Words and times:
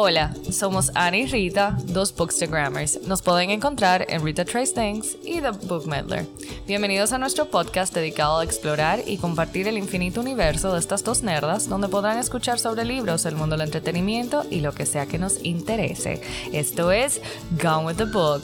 Hola, 0.00 0.32
somos 0.52 0.92
Annie 0.94 1.22
y 1.22 1.26
Rita, 1.26 1.76
dos 1.86 2.14
Bookstagrammers. 2.14 3.02
Nos 3.08 3.20
pueden 3.20 3.50
encontrar 3.50 4.06
en 4.08 4.24
Rita 4.24 4.44
Trace 4.44 4.72
Things 4.72 5.16
y 5.24 5.40
The 5.40 5.50
Book 5.50 5.88
Meddler. 5.88 6.24
Bienvenidos 6.68 7.12
a 7.12 7.18
nuestro 7.18 7.46
podcast 7.46 7.92
dedicado 7.92 8.38
a 8.38 8.44
explorar 8.44 9.02
y 9.04 9.16
compartir 9.16 9.66
el 9.66 9.76
infinito 9.76 10.20
universo 10.20 10.72
de 10.72 10.78
estas 10.78 11.02
dos 11.02 11.24
nerdas, 11.24 11.68
donde 11.68 11.88
podrán 11.88 12.16
escuchar 12.18 12.60
sobre 12.60 12.84
libros, 12.84 13.26
el 13.26 13.34
mundo 13.34 13.56
del 13.56 13.66
entretenimiento 13.66 14.44
y 14.48 14.60
lo 14.60 14.72
que 14.72 14.86
sea 14.86 15.06
que 15.06 15.18
nos 15.18 15.44
interese. 15.44 16.22
Esto 16.52 16.92
es 16.92 17.20
Gone 17.60 17.86
with 17.86 17.96
the 17.96 18.04
Book. 18.04 18.42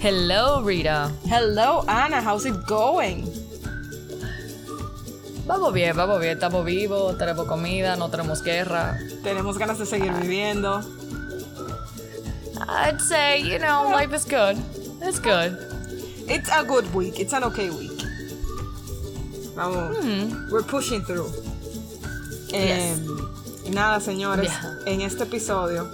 Hello, 0.00 0.62
Rita. 0.62 1.12
Hello, 1.26 1.84
Anna. 1.86 2.22
How's 2.22 2.46
it 2.46 2.54
going? 2.66 3.43
Vamos 5.46 5.72
bien, 5.74 5.94
vamos 5.96 6.20
bien, 6.20 6.32
estamos 6.34 6.64
vivos, 6.64 7.18
tenemos 7.18 7.46
comida, 7.46 7.96
no 7.96 8.08
tenemos 8.10 8.42
guerra. 8.42 8.98
Tenemos 9.22 9.58
ganas 9.58 9.78
de 9.78 9.84
seguir 9.86 10.12
viviendo. 10.12 10.80
I'd 12.66 13.00
say, 13.00 13.42
you 13.42 13.58
know, 13.58 13.90
life 13.90 14.14
is 14.14 14.24
good. 14.24 14.56
It's 15.02 15.18
good. 15.20 15.58
It's 16.28 16.48
a 16.50 16.62
good 16.62 16.86
week. 16.94 17.18
It's 17.20 17.34
an 17.34 17.44
okay 17.44 17.68
week. 17.68 17.92
Vamos. 19.54 19.98
Hmm. 19.98 20.48
We're 20.50 20.62
pushing 20.64 21.04
through. 21.04 21.30
Em, 22.52 23.04
nada, 23.70 24.00
señores, 24.00 24.50
Yeah. 24.50 24.78
en 24.86 25.00
este 25.02 25.24
episodio, 25.24 25.90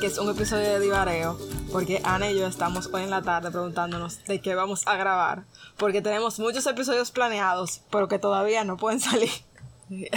que 0.00 0.06
es 0.06 0.18
un 0.18 0.28
episodio 0.28 0.68
de 0.68 0.80
divareo, 0.80 1.38
porque 1.72 2.00
Ana 2.04 2.30
y 2.30 2.38
yo 2.38 2.46
estamos 2.46 2.88
hoy 2.92 3.02
en 3.02 3.10
la 3.10 3.22
tarde 3.22 3.50
preguntándonos 3.50 4.24
de 4.24 4.40
qué 4.40 4.54
vamos 4.54 4.82
a 4.86 4.96
grabar, 4.96 5.44
porque 5.76 6.02
tenemos 6.02 6.38
muchos 6.38 6.66
episodios 6.66 7.10
planeados, 7.10 7.82
pero 7.90 8.08
que 8.08 8.18
todavía 8.18 8.64
no 8.64 8.76
pueden 8.76 9.00
salir. 9.00 9.30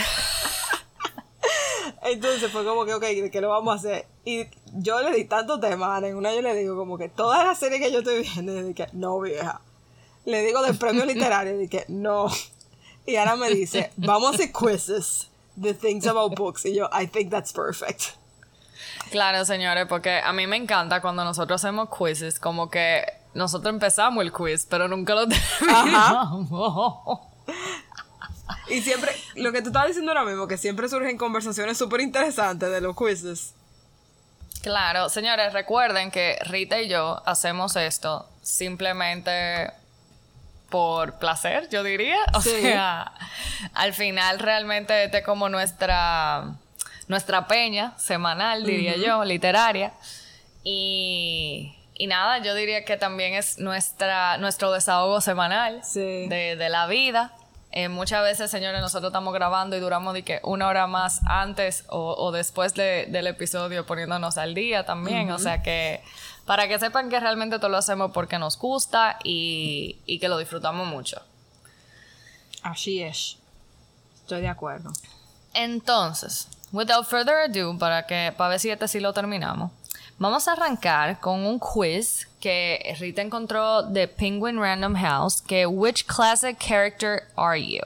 Entonces 2.03 2.51
fue 2.51 2.65
como 2.65 2.85
que, 2.85 2.93
ok, 2.93 3.01
¿de 3.03 3.31
qué 3.31 3.39
lo 3.39 3.49
vamos 3.49 3.73
a 3.73 3.77
hacer? 3.77 4.07
Y 4.25 4.45
yo 4.73 5.01
le 5.01 5.15
di 5.15 5.25
tantos 5.25 5.61
temas, 5.61 5.97
Ana, 5.97 6.07
en 6.07 6.15
una 6.15 6.33
yo 6.33 6.41
le 6.41 6.55
digo 6.55 6.75
como 6.75 6.97
que 6.97 7.09
todas 7.09 7.45
las 7.45 7.59
series 7.59 7.81
que 7.81 7.91
yo 7.91 7.99
estoy 7.99 8.23
viendo, 8.23 8.57
y 8.57 8.63
dije, 8.63 8.87
no, 8.93 9.19
vieja. 9.19 9.61
Le 10.25 10.43
digo 10.43 10.61
del 10.61 10.77
premio 10.77 11.05
literario, 11.05 11.55
y 11.55 11.67
dije, 11.67 11.85
no. 11.87 12.27
Y 13.05 13.15
Ana 13.15 13.35
me 13.35 13.49
dice, 13.49 13.91
vamos 13.97 14.31
a 14.31 14.35
hacer 14.35 14.51
quizzes 14.51 15.29
de 15.55 15.73
things 15.73 16.07
about 16.07 16.35
books. 16.35 16.65
Y 16.65 16.73
yo, 16.73 16.89
I 16.91 17.05
think 17.07 17.29
that's 17.29 17.53
perfect. 17.53 18.15
Claro, 19.11 19.45
señores, 19.45 19.85
porque 19.87 20.19
a 20.19 20.33
mí 20.33 20.47
me 20.47 20.57
encanta 20.57 21.01
cuando 21.01 21.23
nosotros 21.23 21.63
hacemos 21.63 21.89
quizzes, 21.95 22.39
como 22.39 22.69
que 22.69 23.05
nosotros 23.33 23.73
empezamos 23.73 24.23
el 24.23 24.31
quiz, 24.31 24.65
pero 24.69 24.87
nunca 24.87 25.13
lo 25.15 25.27
terminamos. 25.59 27.19
Y 28.69 28.81
siempre, 28.81 29.11
lo 29.35 29.51
que 29.51 29.61
tú 29.61 29.67
estabas 29.69 29.89
diciendo 29.89 30.11
ahora 30.11 30.23
mismo, 30.25 30.47
que 30.47 30.57
siempre 30.57 30.87
surgen 30.89 31.17
conversaciones 31.17 31.77
súper 31.77 32.01
interesantes 32.01 32.69
de 32.71 32.81
los 32.81 32.95
quizzes. 32.95 33.53
Claro, 34.61 35.09
señores, 35.09 35.51
recuerden 35.53 36.09
que 36.11 36.37
Rita 36.45 36.79
y 36.81 36.87
yo 36.87 37.21
hacemos 37.25 37.75
esto 37.75 38.29
simplemente 38.41 39.71
por 40.69 41.15
placer, 41.19 41.67
yo 41.69 41.83
diría. 41.83 42.17
O 42.33 42.41
Sí. 42.41 42.61
sea, 42.61 43.11
al 43.73 43.93
final 43.93 44.39
realmente 44.39 45.03
este 45.03 45.17
es 45.19 45.25
como 45.25 45.49
nuestra, 45.49 46.45
nuestra 47.07 47.47
peña 47.47 47.93
semanal, 47.97 48.63
diría 48.65 48.95
yo, 48.97 49.23
literaria. 49.23 49.93
Y, 50.63 51.75
y 51.95 52.07
nada, 52.07 52.39
yo 52.39 52.55
diría 52.55 52.85
que 52.85 52.97
también 52.97 53.33
es 53.33 53.59
nuestra, 53.59 54.37
nuestro 54.37 54.71
desahogo 54.71 55.21
semanal 55.21 55.81
Sí. 55.83 55.99
de, 56.27 56.55
de 56.57 56.69
la 56.69 56.87
vida. 56.87 57.33
Eh, 57.75 57.89
muchas 57.89 58.21
veces, 58.23 58.51
señores, 58.51 58.81
nosotros 58.81 59.09
estamos 59.09 59.33
grabando 59.33 59.75
y 59.75 59.79
duramos 59.79 60.13
de 60.13 60.23
que 60.23 60.39
una 60.43 60.67
hora 60.67 60.85
más 60.85 61.21
antes 61.25 61.85
o, 61.89 62.13
o 62.17 62.31
después 62.31 62.75
de- 62.75 63.07
del 63.09 63.25
episodio 63.27 63.85
poniéndonos 63.85 64.37
al 64.37 64.53
día 64.53 64.85
también. 64.85 65.31
O 65.31 65.39
sea 65.39 65.63
que 65.63 66.03
para 66.45 66.67
que 66.67 66.77
sepan 66.77 67.09
que 67.09 67.19
realmente 67.19 67.57
todo 67.57 67.69
lo 67.69 67.77
hacemos 67.77 68.11
porque 68.13 68.37
nos 68.37 68.59
gusta 68.59 69.17
y, 69.23 69.97
y 70.05 70.19
que 70.19 70.27
lo 70.29 70.37
disfrutamos 70.37 70.85
mucho. 70.87 71.19
Así 72.61 73.01
es. 73.01 73.37
Estoy 74.21 74.41
de 74.41 74.49
acuerdo. 74.49 74.91
Entonces, 75.55 76.47
without 76.73 77.07
further 77.07 77.37
ado, 77.37 77.77
para 77.77 78.05
que 78.05 78.33
para 78.35 78.49
ver 78.49 78.59
si 78.59 78.69
este 78.69 78.87
sí 78.87 78.99
lo 78.99 79.13
terminamos, 79.13 79.71
vamos 80.19 80.47
a 80.47 80.53
arrancar 80.53 81.21
con 81.21 81.45
un 81.45 81.59
quiz 81.59 82.27
que 82.41 82.95
Rita 82.99 83.21
encontró 83.21 83.83
de 83.83 84.07
Penguin 84.07 84.59
Random 84.59 84.95
House, 84.95 85.39
que 85.39 85.65
which 85.65 86.05
classic 86.07 86.59
character 86.59 87.29
are 87.37 87.57
you? 87.57 87.81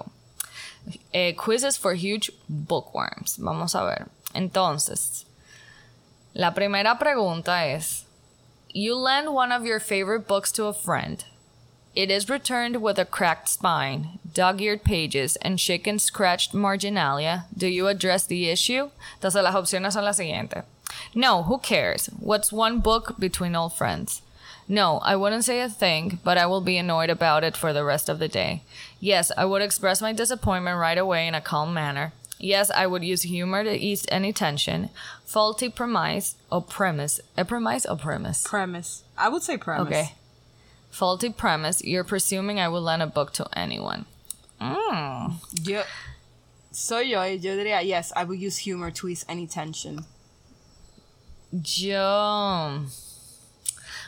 Eh, 1.14 1.34
quizzes 1.34 1.78
for 1.78 1.94
huge 1.94 2.32
bookworms. 2.48 3.38
Vamos 3.38 3.76
a 3.76 3.84
ver. 3.84 4.08
Entonces, 4.34 5.26
la 6.34 6.54
primera 6.54 6.98
pregunta 6.98 7.68
es, 7.68 8.06
you 8.74 8.96
lend 8.96 9.30
one 9.30 9.52
of 9.52 9.66
your 9.66 9.80
favorite 9.80 10.28
books 10.28 10.52
to 10.54 10.66
a 10.66 10.74
friend. 10.74 11.26
It 11.98 12.12
is 12.12 12.30
returned 12.30 12.84
with 12.84 13.00
a 13.00 13.06
cracked 13.06 13.50
spine, 13.50 14.20
dog-eared 14.32 14.84
pages, 14.84 15.36
and 15.38 15.60
shaken, 15.60 15.98
scratched 15.98 16.54
marginalia. 16.54 17.46
Do 17.58 17.66
you 17.66 17.88
address 17.88 18.24
the 18.24 18.50
issue? 18.50 18.92
Entonces 19.20 19.42
las 19.42 19.56
opciones 19.56 19.94
son 19.94 20.06
las 20.06 20.20
siguientes. 20.20 20.64
No, 21.16 21.42
who 21.42 21.58
cares? 21.58 22.06
What's 22.20 22.54
one 22.54 22.82
book 22.82 23.16
between 23.18 23.56
old 23.56 23.74
friends? 23.74 24.22
No, 24.68 25.00
I 25.00 25.16
wouldn't 25.16 25.44
say 25.46 25.60
a 25.60 25.70
thing, 25.70 26.20
but 26.24 26.38
I 26.38 26.46
will 26.46 26.62
be 26.62 26.78
annoyed 26.78 27.10
about 27.10 27.44
it 27.44 27.58
for 27.58 27.74
the 27.74 27.84
rest 27.84 28.10
of 28.10 28.20
the 28.20 28.28
day. 28.28 28.62
Yes, 29.00 29.32
I 29.36 29.46
would 29.46 29.64
express 29.64 30.00
my 30.00 30.14
disappointment 30.14 30.78
right 30.78 31.00
away 31.00 31.28
in 31.28 31.34
a 31.34 31.42
calm 31.42 31.74
manner. 31.74 32.14
Yes, 32.38 32.70
I 32.70 32.86
would 32.86 33.04
use 33.04 33.24
humor 33.24 33.64
to 33.64 33.76
ease 33.76 34.06
any 34.10 34.32
tension. 34.34 34.92
Faulty 35.26 35.68
premise 35.68 36.36
or 36.52 36.62
premise. 36.62 37.20
A 37.36 37.44
premise 37.44 37.88
or 37.88 37.98
premise? 37.98 38.44
Premise. 38.46 39.04
I 39.18 39.30
would 39.30 39.42
say 39.42 39.58
premise. 39.58 39.88
Okay. 39.88 40.14
Faulty 40.98 41.30
premise. 41.30 41.84
You're 41.84 42.04
presuming 42.04 42.60
I 42.60 42.70
will 42.70 42.82
lend 42.82 43.04
a 43.04 43.08
book 43.08 43.32
to 43.34 43.48
anyone. 43.54 44.06
Mm. 44.60 45.34
Yo, 45.62 45.84
soy 46.72 47.12
yo 47.12 47.24
yo 47.24 47.56
diría, 47.56 47.86
yes, 47.86 48.12
I 48.16 48.24
would 48.24 48.40
use 48.40 48.58
humor 48.58 48.90
to 48.90 49.08
ease 49.08 49.24
any 49.30 49.46
tension. 49.46 50.06
Yo. 51.52 52.82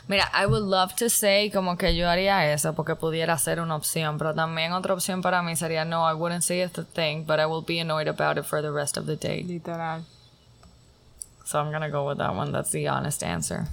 Mira, 0.08 0.28
I 0.32 0.46
would 0.46 0.64
love 0.64 0.96
to 0.96 1.08
say 1.08 1.48
como 1.50 1.76
que 1.76 1.94
yo 1.94 2.06
haría 2.08 2.52
eso 2.52 2.72
porque 2.72 2.96
pudiera 2.96 3.38
ser 3.38 3.60
una 3.60 3.76
opción, 3.76 4.18
pero 4.18 4.34
también 4.34 4.72
otra 4.72 4.92
opción 4.92 5.22
para 5.22 5.42
mí 5.42 5.54
sería 5.54 5.86
no, 5.86 6.02
I 6.04 6.14
wouldn't 6.14 6.42
say 6.42 6.60
it's 6.60 6.76
a 6.76 6.82
thing, 6.82 7.22
but 7.24 7.38
I 7.38 7.46
will 7.46 7.62
be 7.62 7.78
annoyed 7.78 8.08
about 8.08 8.36
it 8.36 8.46
for 8.46 8.60
the 8.60 8.72
rest 8.72 8.96
of 8.96 9.06
the 9.06 9.14
day. 9.14 9.44
Literal. 9.44 10.02
So 11.44 11.60
I'm 11.60 11.70
gonna 11.70 11.88
go 11.88 12.08
with 12.08 12.18
that 12.18 12.34
one. 12.34 12.50
That's 12.50 12.72
the 12.72 12.88
honest 12.88 13.22
answer. 13.22 13.68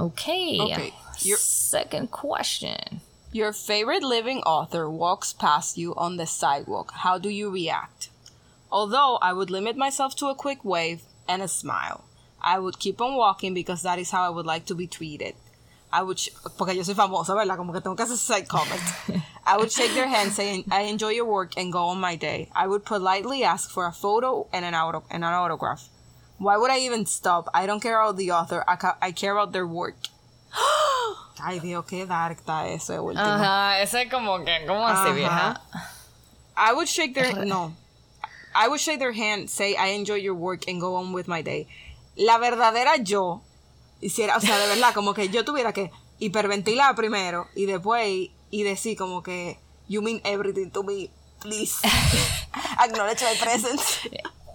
Okay. 0.00 0.58
Okay, 0.60 0.94
you're- 1.20 1.38
Second 1.38 2.10
question. 2.10 3.00
Your 3.32 3.52
favorite 3.52 4.02
living 4.02 4.38
author 4.42 4.88
walks 4.90 5.32
past 5.32 5.76
you 5.78 5.94
on 5.94 6.16
the 6.16 6.26
sidewalk. 6.26 6.92
How 7.04 7.18
do 7.18 7.28
you 7.28 7.50
react? 7.50 8.08
Although 8.72 9.18
I 9.22 9.32
would 9.32 9.50
limit 9.50 9.76
myself 9.76 10.16
to 10.16 10.26
a 10.28 10.34
quick 10.34 10.64
wave 10.64 11.02
and 11.28 11.42
a 11.42 11.48
smile. 11.48 12.04
I 12.42 12.58
would 12.58 12.78
keep 12.78 13.00
on 13.00 13.14
walking 13.14 13.52
because 13.54 13.82
that 13.82 13.98
is 13.98 14.10
how 14.10 14.24
I 14.24 14.30
would 14.30 14.46
like 14.46 14.64
to 14.66 14.74
be 14.74 14.86
treated. 14.86 15.34
I 15.92 16.02
would, 16.02 16.18
sh- 16.18 16.30
porque 16.56 16.74
yo 16.74 16.82
soy 16.82 16.94
famosa, 16.94 17.34
¿verdad? 17.34 17.56
Como 17.56 17.72
que 17.72 17.80
tengo 17.80 17.96
que 17.96 18.04
hacer 18.04 18.16
side 18.16 18.48
comment. 18.48 18.80
I 19.44 19.56
would 19.56 19.70
shake 19.72 19.92
their 19.94 20.06
hand 20.08 20.32
saying, 20.32 20.64
I 20.70 20.82
enjoy 20.82 21.10
your 21.10 21.26
work 21.26 21.52
and 21.56 21.72
go 21.72 21.86
on 21.88 22.00
my 22.00 22.16
day. 22.16 22.48
I 22.54 22.66
would 22.68 22.84
politely 22.84 23.42
ask 23.44 23.70
for 23.70 23.86
a 23.86 23.92
photo 23.92 24.46
and 24.52 24.64
an, 24.64 24.74
auto- 24.74 25.02
and 25.10 25.24
an 25.24 25.32
autograph. 25.32 25.88
Why 26.40 26.56
would 26.56 26.70
I 26.70 26.78
even 26.80 27.04
stop? 27.04 27.50
I 27.52 27.66
don't 27.66 27.80
care 27.80 28.00
about 28.00 28.16
the 28.16 28.30
author. 28.32 28.64
I, 28.66 28.76
ca- 28.76 28.96
I 29.02 29.12
care 29.12 29.32
about 29.36 29.52
their 29.52 29.66
work. 29.66 29.94
Ay, 31.42 31.58
Dios, 31.60 31.84
qué 31.86 32.06
dark 32.06 32.38
está 32.38 32.66
eso 32.66 32.94
de 32.94 32.98
último. 32.98 33.22
Ajá, 33.22 33.80
ese 33.82 34.08
como 34.08 34.42
que, 34.42 34.64
¿cómo 34.66 34.86
así, 34.88 35.12
vieja? 35.12 35.60
I 36.56 36.72
would 36.72 36.88
shake 36.88 37.14
their 37.14 37.44
no. 37.46 37.74
I 38.54 38.68
would 38.68 38.80
shake 38.80 38.98
their 38.98 39.12
hand, 39.12 39.50
say 39.50 39.76
I 39.76 39.88
enjoy 39.94 40.16
your 40.16 40.34
work 40.34 40.66
and 40.66 40.80
go 40.80 40.96
on 40.96 41.12
with 41.12 41.28
my 41.28 41.42
day. 41.42 41.68
La 42.16 42.38
verdadera 42.38 42.96
yo 42.96 43.42
hiciera, 44.00 44.36
o 44.36 44.40
sea, 44.40 44.58
de 44.58 44.66
verdad, 44.66 44.94
como 44.94 45.12
que 45.12 45.28
yo 45.28 45.44
tuviera 45.44 45.72
que 45.74 45.90
hiperventilar 46.20 46.94
primero 46.96 47.48
y 47.54 47.66
después 47.66 48.30
y 48.50 48.62
decir 48.62 48.96
como 48.96 49.22
que 49.22 49.58
you 49.88 50.00
mean 50.00 50.22
everything 50.24 50.70
to 50.70 50.82
me, 50.82 51.10
please. 51.38 51.80
Acknowledge 52.78 53.22
my 53.22 53.34
presence. 53.40 54.00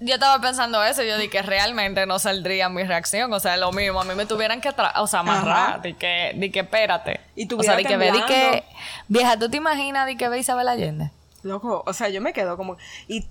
Yo 0.02 0.16
estaba 0.16 0.40
pensando 0.42 0.84
eso, 0.84 1.04
yo 1.04 1.18
dije 1.18 1.30
que 1.30 1.42
realmente 1.42 2.06
no 2.06 2.20
saldría 2.20 2.70
mi 2.70 2.84
reacción, 2.84 3.32
o 3.32 3.40
sea, 3.40 3.58
lo 3.58 3.72
mismo, 3.72 4.02
a 4.02 4.04
mí 4.04 4.14
me 4.16 4.26
tuvieran 4.26 4.62
que, 4.62 4.70
o 4.96 5.08
sea, 5.08 5.20
amarrar, 5.22 5.82
de 5.82 5.94
que, 5.96 6.34
de 6.36 6.52
que 6.52 6.62
espérate. 6.62 7.22
Y 7.36 7.52
o 7.54 7.64
sea, 7.64 7.76
de 7.76 7.84
que 7.84 7.98
ve, 7.98 8.12
de 8.12 8.26
que, 8.26 8.64
vieja, 9.08 9.38
¿tú 9.38 9.50
te 9.50 9.58
imaginas 9.58 10.06
de 10.06 10.18
que 10.18 10.30
ve 10.30 10.40
Isabel 10.40 10.68
Allende? 10.68 11.12
Loco, 11.44 11.84
o 11.86 11.94
sea, 11.94 12.10
yo 12.10 12.22
me 12.22 12.34
quedo 12.34 12.58
como 12.58 12.78
y 13.08 13.26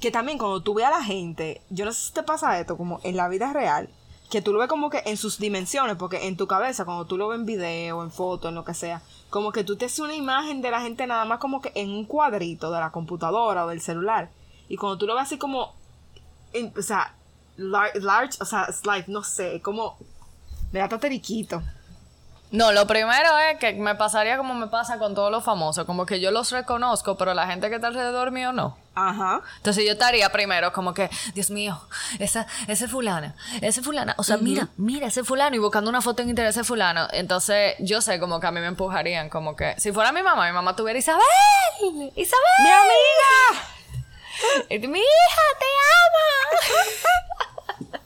que 0.00 0.10
también 0.10 0.38
cuando 0.38 0.62
tú 0.62 0.74
ves 0.74 0.86
a 0.86 0.90
la 0.90 1.02
gente, 1.02 1.60
yo 1.70 1.84
no 1.84 1.92
sé 1.92 2.06
si 2.06 2.12
te 2.12 2.22
pasa 2.22 2.58
esto 2.60 2.76
como 2.76 3.00
en 3.02 3.16
la 3.16 3.28
vida 3.28 3.52
real, 3.52 3.88
que 4.30 4.42
tú 4.42 4.52
lo 4.52 4.58
ves 4.58 4.68
como 4.68 4.90
que 4.90 5.02
en 5.06 5.16
sus 5.16 5.38
dimensiones, 5.38 5.96
porque 5.96 6.28
en 6.28 6.36
tu 6.36 6.46
cabeza, 6.46 6.84
cuando 6.84 7.06
tú 7.06 7.16
lo 7.16 7.28
ves 7.28 7.38
en 7.38 7.46
video, 7.46 8.02
en 8.02 8.10
foto, 8.10 8.48
en 8.48 8.54
lo 8.54 8.64
que 8.64 8.74
sea, 8.74 9.02
como 9.30 9.52
que 9.52 9.64
tú 9.64 9.76
te 9.76 9.86
haces 9.86 10.00
una 10.00 10.14
imagen 10.14 10.62
de 10.62 10.70
la 10.70 10.82
gente 10.82 11.06
nada 11.06 11.24
más 11.24 11.38
como 11.38 11.60
que 11.60 11.72
en 11.74 11.90
un 11.90 12.04
cuadrito 12.04 12.70
de 12.70 12.80
la 12.80 12.90
computadora 12.90 13.64
o 13.64 13.68
del 13.68 13.80
celular. 13.80 14.30
Y 14.68 14.76
cuando 14.76 14.98
tú 14.98 15.06
lo 15.06 15.14
ves 15.14 15.24
así 15.24 15.38
como 15.38 15.74
o 16.76 16.82
sea, 16.82 17.14
lar- 17.58 17.94
large, 18.00 18.36
o 18.40 18.44
sea, 18.44 18.66
it's 18.68 18.84
like, 18.86 19.10
no 19.10 19.22
sé, 19.22 19.60
como, 19.62 19.96
me 20.72 20.80
da 20.80 20.88
tateriquito. 20.88 21.62
No, 22.50 22.72
lo 22.72 22.86
primero 22.86 23.38
es 23.40 23.58
que 23.58 23.74
me 23.74 23.94
pasaría 23.94 24.38
como 24.38 24.54
me 24.54 24.68
pasa 24.68 24.98
con 24.98 25.14
todos 25.14 25.30
los 25.30 25.44
famosos, 25.44 25.84
como 25.84 26.06
que 26.06 26.18
yo 26.18 26.30
los 26.30 26.50
reconozco, 26.50 27.18
pero 27.18 27.34
la 27.34 27.46
gente 27.46 27.68
que 27.68 27.74
está 27.74 27.88
alrededor 27.88 28.30
mío 28.30 28.52
no. 28.52 28.78
Ajá. 28.94 29.42
Entonces 29.58 29.84
yo 29.84 29.92
estaría 29.92 30.32
primero 30.32 30.72
como 30.72 30.94
que, 30.94 31.10
Dios 31.34 31.50
mío, 31.50 31.78
esa, 32.18 32.46
ese 32.66 32.88
fulano, 32.88 33.34
ese 33.60 33.82
fulano, 33.82 34.14
o 34.16 34.24
sea, 34.24 34.38
mira, 34.38 34.68
mira 34.78 35.08
ese 35.08 35.24
fulano 35.24 35.56
y 35.56 35.58
buscando 35.58 35.90
una 35.90 36.00
foto 36.00 36.22
en 36.22 36.30
interés 36.30 36.54
de 36.54 36.62
ese 36.62 36.66
fulano. 36.66 37.06
Entonces 37.12 37.74
yo 37.80 38.00
sé 38.00 38.18
como 38.18 38.40
que 38.40 38.46
a 38.46 38.50
mí 38.50 38.60
me 38.60 38.66
empujarían, 38.66 39.28
como 39.28 39.54
que 39.54 39.78
si 39.78 39.92
fuera 39.92 40.10
mi 40.10 40.22
mamá, 40.22 40.46
mi 40.46 40.52
mamá 40.52 40.74
tuviera 40.74 40.98
Isabel, 40.98 41.22
Isabel, 42.16 42.42
¡Mi 42.62 42.70
amiga! 42.70 43.68
mi 44.70 44.98
hija 44.98 45.46
te 45.58 45.66
ama. 47.86 48.02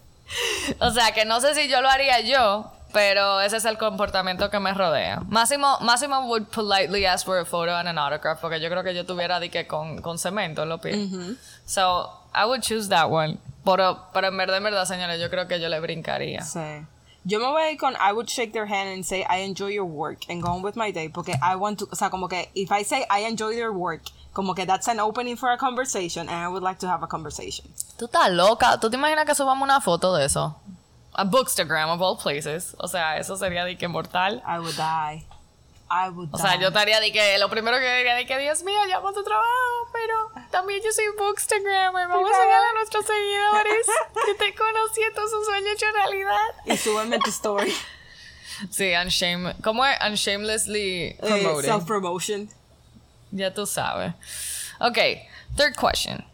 o 0.86 0.90
sea 0.90 1.12
que 1.12 1.24
no 1.24 1.40
sé 1.40 1.54
si 1.54 1.68
yo 1.68 1.80
lo 1.80 1.88
haría 1.88 2.20
yo, 2.20 2.70
pero 2.92 3.40
ese 3.40 3.56
es 3.56 3.64
el 3.64 3.78
comportamiento 3.78 4.50
que 4.50 4.60
me 4.60 4.72
rodea. 4.72 5.20
Máximo, 5.28 5.78
Máximo 5.80 6.26
would 6.26 6.46
politely 6.48 7.06
ask 7.06 7.24
for 7.24 7.38
a 7.38 7.44
photo 7.44 7.72
and 7.72 7.88
an 7.88 7.98
autograph, 7.98 8.40
porque 8.40 8.60
yo 8.60 8.68
creo 8.68 8.82
que 8.82 8.94
yo 8.94 9.04
tuviera 9.04 9.40
de 9.40 9.50
que 9.50 9.66
con, 9.66 10.00
con 10.02 10.18
cemento 10.18 10.62
en 10.62 10.68
los 10.68 10.80
pies. 10.80 10.98
So, 11.64 12.10
I 12.34 12.44
would 12.44 12.62
choose 12.62 12.88
that 12.88 13.10
one. 13.10 13.38
Pero, 13.64 14.08
pero 14.12 14.28
en 14.28 14.36
verdad, 14.36 14.56
en 14.56 14.64
verdad, 14.64 14.84
señores, 14.86 15.20
yo 15.20 15.30
creo 15.30 15.46
que 15.46 15.60
yo 15.60 15.68
le 15.68 15.80
brincaría. 15.80 16.42
Sí. 16.42 16.86
Yo 17.24 17.38
me 17.38 17.46
voy 17.46 17.62
a 17.62 17.70
ir 17.70 17.78
con 17.78 17.94
I 17.94 18.12
would 18.12 18.26
shake 18.28 18.52
their 18.52 18.66
hand 18.66 18.88
and 18.88 19.04
say 19.04 19.24
I 19.30 19.44
enjoy 19.44 19.68
your 19.68 19.84
work 19.84 20.28
and 20.28 20.42
go 20.42 20.50
on 20.50 20.62
with 20.62 20.74
my 20.74 20.90
day 20.90 21.08
porque 21.08 21.34
I 21.40 21.54
want 21.54 21.78
to, 21.78 21.88
o 21.90 21.94
sea, 21.94 22.10
como 22.10 22.26
que 22.26 22.50
if 22.54 22.72
I 22.72 22.82
say 22.82 23.06
I 23.08 23.20
enjoy 23.26 23.54
their 23.54 23.70
work, 23.70 24.02
como 24.32 24.54
que 24.54 24.64
that's 24.66 24.88
an 24.88 24.98
opening 25.00 25.36
for 25.36 25.50
a 25.50 25.56
conversation 25.58 26.28
and 26.28 26.38
I 26.44 26.48
would 26.48 26.62
like 26.62 26.78
to 26.80 26.88
have 26.88 27.02
a 27.04 27.08
conversation. 27.08 27.66
Tú 27.98 28.06
estás 28.06 28.30
loca. 28.30 28.78
¿Tú 28.80 28.88
te 28.90 28.96
imaginas 28.96 29.24
que 29.26 29.34
subamos 29.34 29.62
una 29.62 29.80
foto 29.80 30.14
de 30.14 30.24
eso? 30.26 30.56
A 31.14 31.24
Bookstagram 31.24 31.90
of 31.90 32.00
all 32.00 32.16
places. 32.16 32.74
O 32.78 32.88
sea, 32.88 33.18
eso 33.18 33.36
sería 33.36 33.64
de 33.64 33.76
que 33.76 33.86
mortal. 33.88 34.42
I 34.46 34.58
would 34.58 34.74
die. 34.76 35.26
I 35.94 36.08
would 36.08 36.30
O 36.32 36.38
die. 36.38 36.42
sea, 36.42 36.58
yo 36.58 36.68
estaría 36.68 37.00
de 37.00 37.12
que 37.12 37.36
lo 37.38 37.50
primero 37.50 37.76
que 37.78 37.96
diría 37.98 38.14
de 38.14 38.24
que 38.24 38.38
Dios 38.38 38.62
mío, 38.62 38.78
llamo 38.88 39.12
tu 39.12 39.22
trabajo, 39.22 39.90
pero 39.92 40.46
también 40.50 40.80
yo 40.82 40.90
soy 40.90 41.04
Bookstagrammer. 41.18 42.08
Vamos 42.08 42.30
a 42.30 42.34
enseñarle 42.34 42.66
a 42.66 42.72
nuestros 42.78 43.04
seguidores 43.04 43.86
que 44.26 44.34
te 44.36 44.54
conociendo 44.54 45.20
su 45.28 45.44
sueño 45.44 45.66
hecho 45.74 45.86
realidad. 45.92 46.48
Y 46.64 46.76
súbeme 46.78 47.18
tu 47.18 47.28
story. 47.30 47.74
Sí, 48.70 48.92
unshame, 48.94 49.56
¿cómo 49.64 49.84
es? 49.84 49.98
Unshamelessly 50.08 51.06
Eh, 51.06 51.18
promoting. 51.20 51.70
Self-promotion. 51.70 52.48
Ya 53.32 53.50
tú 53.50 53.66
sabes. 53.66 54.14
Okay, 54.80 55.28
third 55.56 55.76
question. 55.76 56.24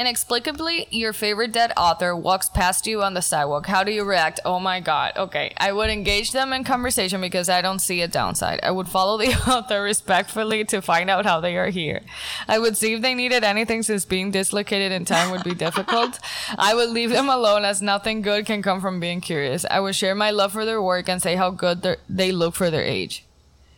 Inexplicably, 0.00 0.86
your 0.90 1.12
favorite 1.12 1.52
dead 1.52 1.74
author 1.76 2.16
walks 2.16 2.48
past 2.48 2.86
you 2.86 3.02
on 3.02 3.12
the 3.12 3.20
sidewalk. 3.20 3.66
How 3.66 3.84
do 3.84 3.92
you 3.92 4.02
react? 4.02 4.40
Oh 4.46 4.58
my 4.58 4.80
god. 4.80 5.12
Okay, 5.14 5.52
I 5.58 5.72
would 5.72 5.90
engage 5.90 6.32
them 6.32 6.54
in 6.54 6.64
conversation 6.64 7.20
because 7.20 7.50
I 7.50 7.60
don't 7.60 7.80
see 7.80 8.00
a 8.00 8.08
downside. 8.08 8.60
I 8.62 8.70
would 8.70 8.88
follow 8.88 9.18
the 9.18 9.34
author 9.46 9.82
respectfully 9.82 10.64
to 10.64 10.80
find 10.80 11.10
out 11.10 11.26
how 11.26 11.40
they 11.40 11.54
are 11.58 11.68
here. 11.68 12.00
I 12.48 12.58
would 12.58 12.78
see 12.78 12.94
if 12.94 13.02
they 13.02 13.14
needed 13.14 13.44
anything 13.44 13.82
since 13.82 14.06
being 14.06 14.30
dislocated 14.30 14.90
in 14.90 15.04
time 15.04 15.32
would 15.32 15.44
be 15.44 15.54
difficult. 15.54 16.18
I 16.58 16.74
would 16.74 16.88
leave 16.88 17.10
them 17.10 17.28
alone 17.28 17.66
as 17.66 17.82
nothing 17.82 18.22
good 18.22 18.46
can 18.46 18.62
come 18.62 18.80
from 18.80 19.00
being 19.00 19.20
curious. 19.20 19.66
I 19.70 19.80
would 19.80 19.94
share 19.94 20.14
my 20.14 20.30
love 20.30 20.52
for 20.52 20.64
their 20.64 20.80
work 20.80 21.10
and 21.10 21.20
say 21.20 21.36
how 21.36 21.50
good 21.50 21.98
they 22.08 22.32
look 22.32 22.54
for 22.54 22.70
their 22.70 22.84
age. 22.84 23.26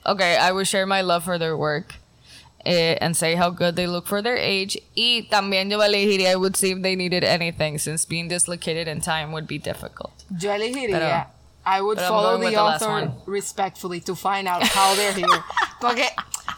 Okay, 0.06 0.36
I 0.36 0.52
would 0.52 0.68
share 0.68 0.86
my 0.86 1.00
love 1.00 1.24
for 1.24 1.36
their 1.36 1.56
work 1.56 1.96
eh, 2.64 2.96
and 3.00 3.16
say 3.16 3.34
how 3.34 3.50
good 3.50 3.76
they 3.76 3.86
look 3.86 4.06
for 4.06 4.22
their 4.22 4.36
age. 4.36 4.78
Y 4.94 5.28
también 5.30 5.70
yo 5.70 5.78
elegiría, 5.80 6.30
I 6.30 6.36
would 6.36 6.56
see 6.56 6.72
if 6.72 6.82
they 6.82 6.96
needed 6.96 7.24
anything, 7.24 7.78
since 7.78 8.04
being 8.04 8.28
dislocated 8.28 8.88
in 8.88 9.00
time 9.00 9.32
would 9.32 9.46
be 9.46 9.58
difficult. 9.58 10.12
Yo 10.38 10.50
elegiría. 10.50 10.98
Pero- 10.98 11.26
I 11.64 11.80
would 11.80 11.98
follow 12.00 12.38
the 12.38 12.50
the 12.50 12.56
author 12.56 12.88
one. 12.88 13.12
respectfully 13.24 14.00
to 14.00 14.16
find 14.16 14.48
out 14.48 14.64
how 14.64 14.94
they're 14.96 15.12
here. 15.12 15.44
Porque 15.80 16.08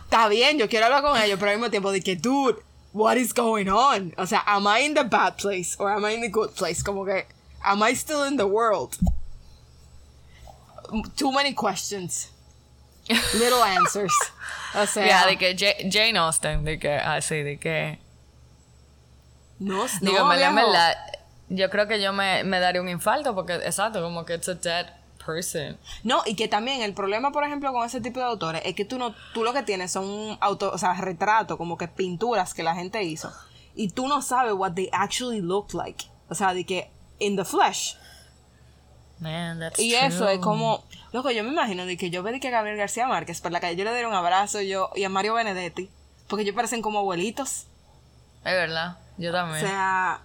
está 0.08 0.28
bien, 0.30 0.58
yo 0.58 0.66
quiero 0.66 0.86
hablar 0.86 1.02
con 1.02 1.16
ellos, 1.20 1.38
pero 1.38 1.50
al 1.50 1.58
mismo 1.58 1.70
tiempo 1.70 1.92
de 1.92 2.00
que, 2.00 2.16
dude, 2.16 2.56
what 2.94 3.18
is 3.18 3.34
going 3.34 3.68
on? 3.68 4.14
O 4.16 4.24
sea, 4.24 4.42
am 4.46 4.66
I 4.66 4.78
in 4.78 4.94
the 4.94 5.04
bad 5.04 5.36
place 5.36 5.76
or 5.78 5.90
am 5.92 6.06
I 6.06 6.12
in 6.12 6.22
the 6.22 6.28
good 6.30 6.54
place? 6.54 6.82
Como 6.82 7.04
que, 7.04 7.26
am 7.62 7.82
I 7.82 7.92
still 7.92 8.24
in 8.24 8.36
the 8.38 8.46
world? 8.46 8.96
Too 11.16 11.32
many 11.32 11.52
questions. 11.52 12.30
Little 13.34 13.62
answers. 13.62 14.14
O 14.74 14.86
sea, 14.86 15.04
Yeah, 15.06 15.26
de 15.26 15.36
que 15.38 15.56
Ja- 15.56 15.88
Jane 15.90 16.18
Austen, 16.18 16.64
de 16.64 16.78
que 16.78 16.94
así, 16.94 17.42
de 17.42 17.58
que. 17.58 17.98
no, 19.58 19.84
no, 19.84 19.88
Digo, 20.00 20.28
verdad, 20.28 20.48
en 20.48 20.54
viejo. 20.54 20.68
verdad, 20.70 20.96
yo 21.48 21.70
creo 21.70 21.86
que 21.88 22.00
yo 22.02 22.12
me, 22.12 22.44
me 22.44 22.58
daría 22.60 22.80
un 22.80 22.88
infarto 22.88 23.34
porque, 23.34 23.54
exacto, 23.54 24.02
como 24.02 24.24
que 24.24 24.34
it's 24.34 24.48
a 24.48 24.54
dead 24.54 24.86
person. 25.24 25.78
No, 26.02 26.22
y 26.26 26.34
que 26.34 26.48
también 26.48 26.82
el 26.82 26.92
problema, 26.94 27.30
por 27.32 27.44
ejemplo, 27.44 27.72
con 27.72 27.84
ese 27.86 28.00
tipo 28.00 28.20
de 28.20 28.26
autores 28.26 28.62
es 28.64 28.74
que 28.74 28.84
tú 28.84 28.98
no, 28.98 29.14
tú 29.32 29.44
lo 29.44 29.52
que 29.52 29.62
tienes 29.62 29.92
son 29.92 30.36
auto, 30.40 30.70
o 30.72 30.78
sea, 30.78 30.94
retratos, 30.94 31.56
como 31.56 31.78
que 31.78 31.88
pinturas 31.88 32.52
que 32.54 32.62
la 32.62 32.74
gente 32.74 33.02
hizo. 33.02 33.32
Y 33.74 33.88
tú 33.90 34.06
no 34.08 34.22
sabes 34.22 34.52
what 34.54 34.72
they 34.72 34.88
actually 34.92 35.40
looked 35.40 35.74
like. 35.74 36.04
O 36.28 36.34
sea, 36.34 36.52
de 36.54 36.64
que 36.64 36.90
in 37.18 37.36
the 37.36 37.44
flesh. 37.44 37.96
Man, 39.20 39.60
that's 39.60 39.78
Y 39.78 39.90
true. 39.90 40.06
eso 40.06 40.28
es 40.28 40.38
como, 40.40 40.84
loco, 41.12 41.30
yo 41.30 41.44
me 41.44 41.50
imagino 41.50 41.86
de 41.86 41.96
que 41.96 42.10
yo 42.10 42.22
de 42.22 42.40
que 42.40 42.48
a 42.48 42.50
Gabriel 42.50 42.76
García 42.76 43.06
Márquez 43.06 43.40
por 43.40 43.52
la 43.52 43.60
calle, 43.60 43.76
yo 43.76 43.84
le 43.84 43.90
daría 43.92 44.08
un 44.08 44.14
abrazo 44.14 44.60
yo 44.60 44.90
y 44.96 45.04
a 45.04 45.08
Mario 45.08 45.34
Benedetti, 45.34 45.88
porque 46.28 46.42
ellos 46.42 46.54
parecen 46.54 46.82
como 46.82 46.98
abuelitos. 46.98 47.66
Es 48.44 48.52
verdad, 48.52 48.98
yo 49.16 49.30
O 49.30 49.32
también. 49.32 49.60
sea, 49.60 50.20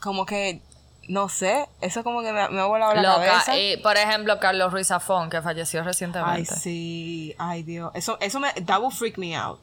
como 0.00 0.24
que, 0.26 0.60
no 1.08 1.28
sé, 1.28 1.68
eso 1.80 2.02
como 2.04 2.22
que 2.22 2.32
me, 2.32 2.48
me 2.48 2.60
ha 2.60 2.64
volado 2.64 2.94
la 2.94 3.02
Loca, 3.02 3.26
cabeza. 3.26 3.58
y 3.58 3.76
por 3.78 3.96
ejemplo, 3.96 4.38
Carlos 4.40 4.72
Ruiz 4.72 4.88
Zafón, 4.88 5.30
que 5.30 5.40
falleció 5.42 5.80
Ay, 5.80 5.86
recientemente. 5.86 6.54
sí, 6.56 7.34
ay, 7.38 7.62
Dios. 7.62 7.90
Eso, 7.94 8.16
eso 8.20 8.40
me, 8.40 8.52
that 8.66 8.80
would 8.80 8.92
freak 8.94 9.18
me 9.18 9.36
out. 9.36 9.60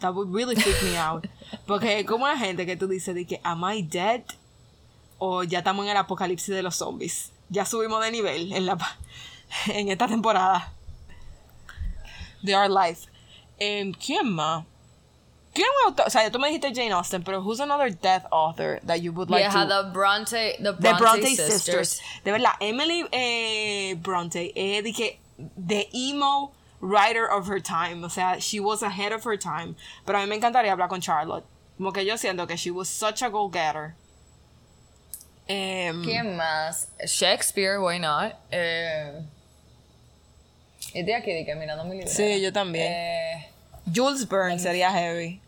That 0.00 0.14
would 0.14 0.34
really 0.34 0.56
freak 0.56 0.82
me 0.82 0.98
out. 0.98 1.26
Porque 1.66 2.00
es 2.00 2.06
como 2.06 2.26
la 2.26 2.36
gente 2.36 2.66
que 2.66 2.76
tú 2.76 2.88
dices 2.88 3.14
de 3.14 3.26
que, 3.26 3.40
am 3.44 3.62
I 3.70 3.82
dead? 3.82 4.22
O 5.24 5.44
ya 5.44 5.58
estamos 5.58 5.84
en 5.84 5.92
el 5.92 5.96
apocalipsis 5.96 6.52
de 6.52 6.64
los 6.64 6.74
zombies. 6.74 7.30
Ya 7.48 7.64
subimos 7.64 8.02
de 8.02 8.10
nivel 8.10 8.52
en 8.52 8.66
la 8.66 8.76
en 9.68 9.88
esta 9.88 10.08
temporada. 10.08 10.72
De 12.42 12.56
Our 12.56 12.68
Life. 12.68 13.08
¿Quién 14.04 14.32
más? 14.32 14.64
¿Quién 15.54 15.68
un 15.68 15.90
autor? 15.90 16.08
O 16.08 16.10
sea, 16.10 16.28
tú 16.32 16.40
me 16.40 16.48
dijiste 16.48 16.74
Jane 16.74 16.90
Austen, 16.90 17.22
pero 17.22 17.40
who's 17.40 17.60
another 17.60 17.88
death 17.88 18.26
author 18.32 18.80
that 18.84 18.96
you 18.96 19.12
would 19.12 19.30
like 19.30 19.42
yeah, 19.44 19.52
to... 19.52 19.68
the 19.68 19.90
Bronte, 19.92 20.56
the 20.58 20.72
Bronte, 20.72 20.82
The 20.82 20.94
Bronte 20.98 21.26
sisters. 21.36 21.62
sisters. 21.62 22.00
De 22.24 22.32
verdad, 22.32 22.54
Emily 22.60 23.04
eh, 23.12 23.94
Bronte 24.02 24.52
es 24.56 24.82
de 24.82 24.92
que 24.92 25.20
the 25.56 25.88
emo 25.94 26.50
writer 26.80 27.28
of 27.30 27.46
her 27.46 27.60
time. 27.60 28.02
O 28.02 28.08
sea, 28.08 28.40
she 28.40 28.58
was 28.58 28.82
ahead 28.82 29.12
of 29.12 29.22
her 29.22 29.36
time. 29.36 29.76
Pero 30.04 30.18
a 30.18 30.22
mí 30.22 30.28
me 30.28 30.34
encantaría 30.34 30.72
hablar 30.72 30.88
con 30.88 31.00
Charlotte. 31.00 31.44
Como 31.76 31.92
que 31.92 32.04
yo 32.04 32.16
siento 32.16 32.48
que 32.48 32.56
she 32.56 32.72
was 32.72 32.88
such 32.88 33.22
a 33.22 33.28
go-getter. 33.28 33.94
Em, 35.48 36.04
¿Quién 36.04 36.36
más? 36.36 36.88
Shakespeare, 37.04 37.78
why 37.80 37.98
not? 37.98 38.32
Eh, 38.50 39.22
y 40.94 41.02
de 41.02 41.14
aquí, 41.14 41.32
de 41.32 41.44
que 41.44 41.54
mirando 41.54 41.84
mi 41.84 41.96
libro. 41.96 42.10
Sí, 42.10 42.40
yo 42.40 42.52
también. 42.52 42.92
Eh, 42.92 43.48
Jules 43.94 44.28
Verne 44.28 44.58
sería 44.58 44.90
heavy. 44.92 45.40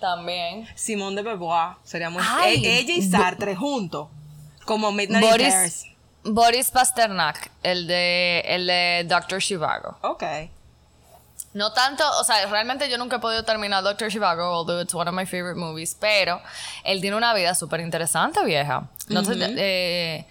también. 0.00 0.68
Simone 0.74 1.16
de 1.16 1.22
Beauvoir 1.22 1.76
sería 1.84 2.10
muy... 2.10 2.22
Ay, 2.26 2.64
e- 2.64 2.78
ella 2.80 2.94
y 2.94 3.02
Sartre 3.02 3.56
juntos. 3.56 4.08
Como 4.64 4.92
Midnight 4.92 5.24
in 5.24 5.30
Paris. 5.30 5.54
Boris, 5.54 5.86
Boris 6.24 6.70
Pasternak, 6.70 7.50
el 7.62 7.86
de, 7.86 8.40
el 8.46 8.66
de 8.66 9.04
Doctor 9.08 9.40
Shivago. 9.40 9.96
Ok. 10.02 10.22
No 11.56 11.72
tanto, 11.72 12.04
o 12.20 12.22
sea, 12.22 12.44
realmente 12.50 12.86
yo 12.90 12.98
nunca 12.98 13.16
he 13.16 13.18
podido 13.18 13.42
terminar 13.42 13.82
Doctor 13.82 14.10
Shivago, 14.10 14.42
although 14.42 14.78
it's 14.78 14.94
one 14.94 15.08
of 15.08 15.14
my 15.14 15.24
favorite 15.24 15.58
movies, 15.58 15.96
pero 15.98 16.42
él 16.84 17.00
tiene 17.00 17.16
una 17.16 17.32
vida 17.32 17.54
súper 17.54 17.80
interesante, 17.80 18.44
vieja. 18.44 18.90
Entonces, 19.08 19.38
eh, 19.56 20.26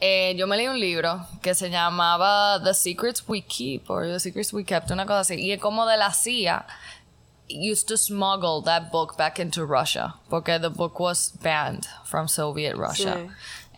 eh, 0.00 0.34
yo 0.36 0.46
me 0.46 0.56
leí 0.56 0.68
un 0.68 0.78
libro 0.78 1.26
que 1.42 1.52
se 1.52 1.68
llamaba 1.68 2.62
The 2.62 2.74
Secrets 2.74 3.24
We 3.26 3.42
Keep, 3.42 3.90
o 3.90 4.02
The 4.02 4.20
Secrets 4.20 4.52
We 4.52 4.64
Kept, 4.64 4.92
una 4.92 5.04
cosa 5.04 5.18
así, 5.18 5.34
y 5.34 5.50
es 5.50 5.60
como 5.60 5.84
de 5.84 5.96
la 5.96 6.12
CIA 6.12 6.64
used 7.48 7.88
to 7.88 7.96
smuggle 7.96 8.62
that 8.64 8.92
book 8.92 9.16
back 9.16 9.40
into 9.40 9.66
Russia, 9.66 10.14
porque 10.30 10.60
the 10.60 10.70
book 10.70 11.00
was 11.00 11.32
banned 11.42 11.88
from 12.04 12.28
Soviet 12.28 12.76
Russia. 12.76 13.16
Sí. 13.16 13.30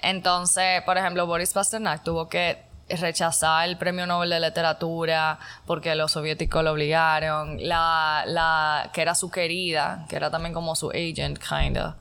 Entonces, 0.03 0.83
por 0.85 0.99
ejemplo, 0.99 1.27
Boris 1.27 1.55
Pasternak 1.55 2.05
tuvo 2.05 2.29
que 2.29 2.68
rechazar 2.89 3.69
el 3.69 3.77
premio 3.77 4.07
Nobel 4.07 4.31
de 4.31 4.41
Literatura 4.41 5.39
porque 5.67 5.95
los 5.95 6.13
soviéticos 6.13 6.63
lo 6.65 6.73
obligaron. 6.73 7.57
La, 7.69 8.25
la 8.27 8.91
que 8.93 9.03
era 9.03 9.15
su 9.15 9.31
querida, 9.31 10.07
que 10.09 10.17
era 10.17 10.31
también 10.31 10.55
como 10.55 10.75
su 10.77 10.91
agent, 10.91 11.39
kinda, 11.39 11.97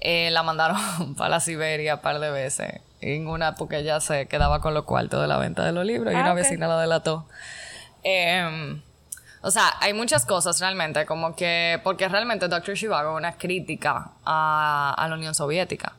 eh, 0.00 0.30
la 0.30 0.42
mandaron 0.42 1.14
para 1.16 1.30
la 1.30 1.40
Siberia 1.40 1.96
un 1.96 2.00
par 2.02 2.18
de 2.20 2.30
veces. 2.30 2.80
En 3.00 3.26
una, 3.26 3.56
porque 3.56 3.78
ella 3.78 3.98
se 4.00 4.28
quedaba 4.28 4.60
con 4.60 4.74
los 4.74 4.84
cuartos 4.84 5.20
de 5.20 5.26
la 5.26 5.36
venta 5.38 5.64
de 5.64 5.72
los 5.72 5.84
libros 5.84 6.12
y 6.12 6.16
Ah, 6.16 6.20
una 6.20 6.30
ok. 6.32 6.36
vecina 6.36 6.68
la 6.68 6.80
delató. 6.80 7.26
Em, 8.04 8.80
O 9.44 9.50
sea, 9.50 9.74
hay 9.80 9.92
muchas 9.92 10.24
cosas 10.24 10.60
realmente, 10.60 11.04
como 11.04 11.34
que, 11.34 11.80
porque 11.82 12.08
realmente 12.08 12.46
Dr. 12.46 12.76
Shivago 12.76 13.10
es 13.12 13.16
una 13.18 13.32
crítica 13.32 14.12
a, 14.24 14.94
a 14.96 15.08
la 15.08 15.14
Unión 15.16 15.34
Soviética 15.34 15.94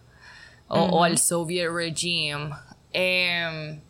o, 0.70 0.80
o 0.82 1.04
al 1.04 1.18
Soviet 1.18 1.68
regime. 1.70 2.52
Em, 2.94 3.82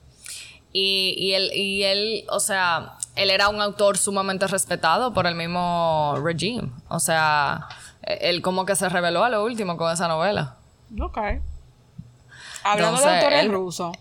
y, 0.73 1.13
y, 1.17 1.33
él, 1.33 1.51
y 1.53 1.83
él, 1.83 2.25
o 2.29 2.39
sea, 2.39 2.97
él 3.15 3.29
era 3.29 3.47
un 3.49 3.61
autor 3.61 3.97
sumamente 3.97 4.47
respetado 4.47 5.13
por 5.13 5.27
el 5.27 5.35
mismo 5.35 6.15
regime. 6.23 6.69
O 6.89 6.99
sea, 6.99 7.67
él 8.01 8.41
como 8.41 8.65
que 8.65 8.75
se 8.75 8.89
reveló 8.89 9.23
a 9.23 9.29
lo 9.29 9.43
último 9.43 9.77
con 9.77 9.91
esa 9.93 10.07
novela. 10.07 10.55
Ok. 10.99 11.17
Hablando 11.17 11.41
de 12.63 13.03
Entonces, 13.03 13.05
autores 13.23 13.39
él- 13.43 13.51
rusos. 13.51 13.97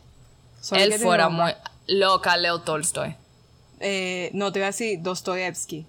él 0.72 0.92
fuera 0.94 1.28
muy 1.28 1.52
loca, 1.88 2.36
Leo 2.36 2.60
Tolstoy. 2.60 3.16
Eh, 3.80 4.30
no, 4.32 4.52
te 4.52 4.60
iba 4.60 4.66
a 4.66 4.70
decir 4.70 5.02
Dostoyevsky. 5.02 5.84